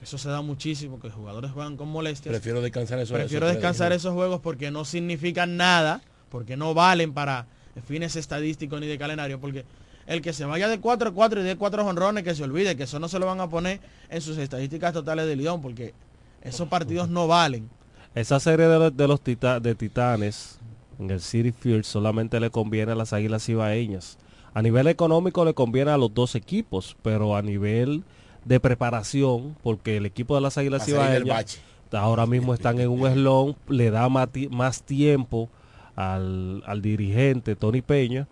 [0.00, 2.32] Eso se da muchísimo, que jugadores juegan con molestias.
[2.32, 7.46] Prefiero descansar esos Prefiero descansar esos juegos porque no significan nada, porque no valen para
[7.84, 9.64] fines estadísticos ni de calendario, porque
[10.06, 12.76] el que se vaya de 4 a 4 y de 4 honrones, que se olvide
[12.76, 15.94] que eso no se lo van a poner en sus estadísticas totales de León, porque
[16.42, 17.68] esos partidos no valen.
[18.14, 20.58] Esa serie de, de los de titanes
[21.00, 24.16] en el City Field solamente le conviene a las águilas ibaeñas
[24.54, 28.04] a nivel económico le conviene a los dos equipos, pero a nivel
[28.44, 31.60] de preparación, porque el equipo de las Águilas Ibaeñas
[31.92, 35.48] ahora mismo están en un eslón, le da más, tiempo
[35.96, 38.28] al, al, dirigente Tony Peña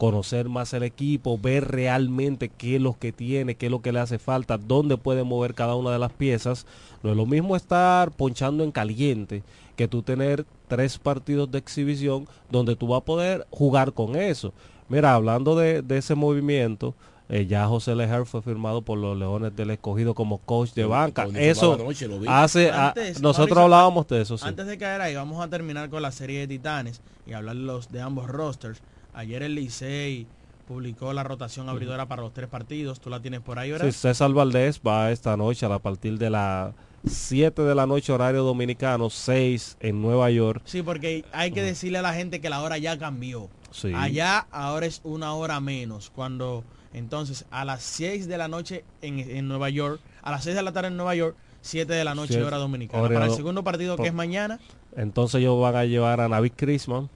[0.00, 3.92] conocer más el equipo, ver realmente qué es lo que tiene, qué es lo que
[3.92, 6.64] le hace falta, dónde puede mover cada una de las piezas.
[7.02, 9.42] No es lo mismo estar ponchando en caliente
[9.76, 14.54] que tú tener tres partidos de exhibición donde tú vas a poder jugar con eso.
[14.90, 16.94] Mira, hablando de, ese movimiento,
[17.28, 21.26] eh, ya José Lejer fue firmado por los Leones del Escogido como coach de banca.
[21.34, 21.78] Eso
[22.26, 22.72] hace,
[23.20, 24.36] nosotros hablábamos de eso.
[24.42, 27.62] Antes de caer ahí, vamos a terminar con la serie de Titanes y hablar de,
[27.62, 28.82] los, de ambos rosters.
[29.14, 30.26] Ayer el Licey
[30.66, 33.00] publicó la rotación abridora para los tres partidos.
[33.00, 33.86] Tú la tienes por ahí, ¿verdad?
[33.86, 36.74] Sí, César Valdés va esta noche a partir de la
[37.06, 40.62] 7 de la noche horario dominicano, 6 en Nueva York.
[40.64, 43.48] Sí, porque hay que decirle a la gente que la hora ya cambió.
[43.94, 46.10] Allá ahora es una hora menos.
[46.10, 50.62] Cuando entonces a las 6 de la noche en, Nueva York, a las 6 de
[50.62, 53.08] la tarde en Nueva York, 7 de la noche hora dominicana.
[53.08, 54.58] Para el segundo partido que es mañana.
[54.96, 57.08] Entonces ellos van a llevar a Navid Crisman.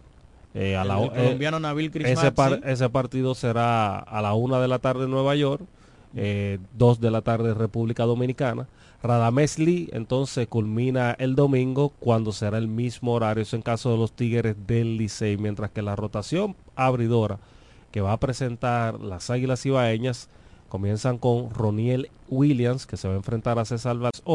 [0.55, 2.33] Eh, a la, el colombiano Nabil ese,
[2.65, 5.65] ese partido será a la 1 de la tarde en Nueva York,
[6.15, 8.69] eh, 2 de la tarde en República Dominicana.
[9.05, 13.99] Radames Lee entonces culmina el domingo cuando será el mismo horario, eso en caso de
[13.99, 17.39] los Tigres del Licey, mientras que la rotación abridora
[17.93, 20.31] que va a presentar las Águilas Ibaeñas
[20.71, 24.33] comienzan con Roniel Williams, que se va a enfrentar a César Valdés hoy.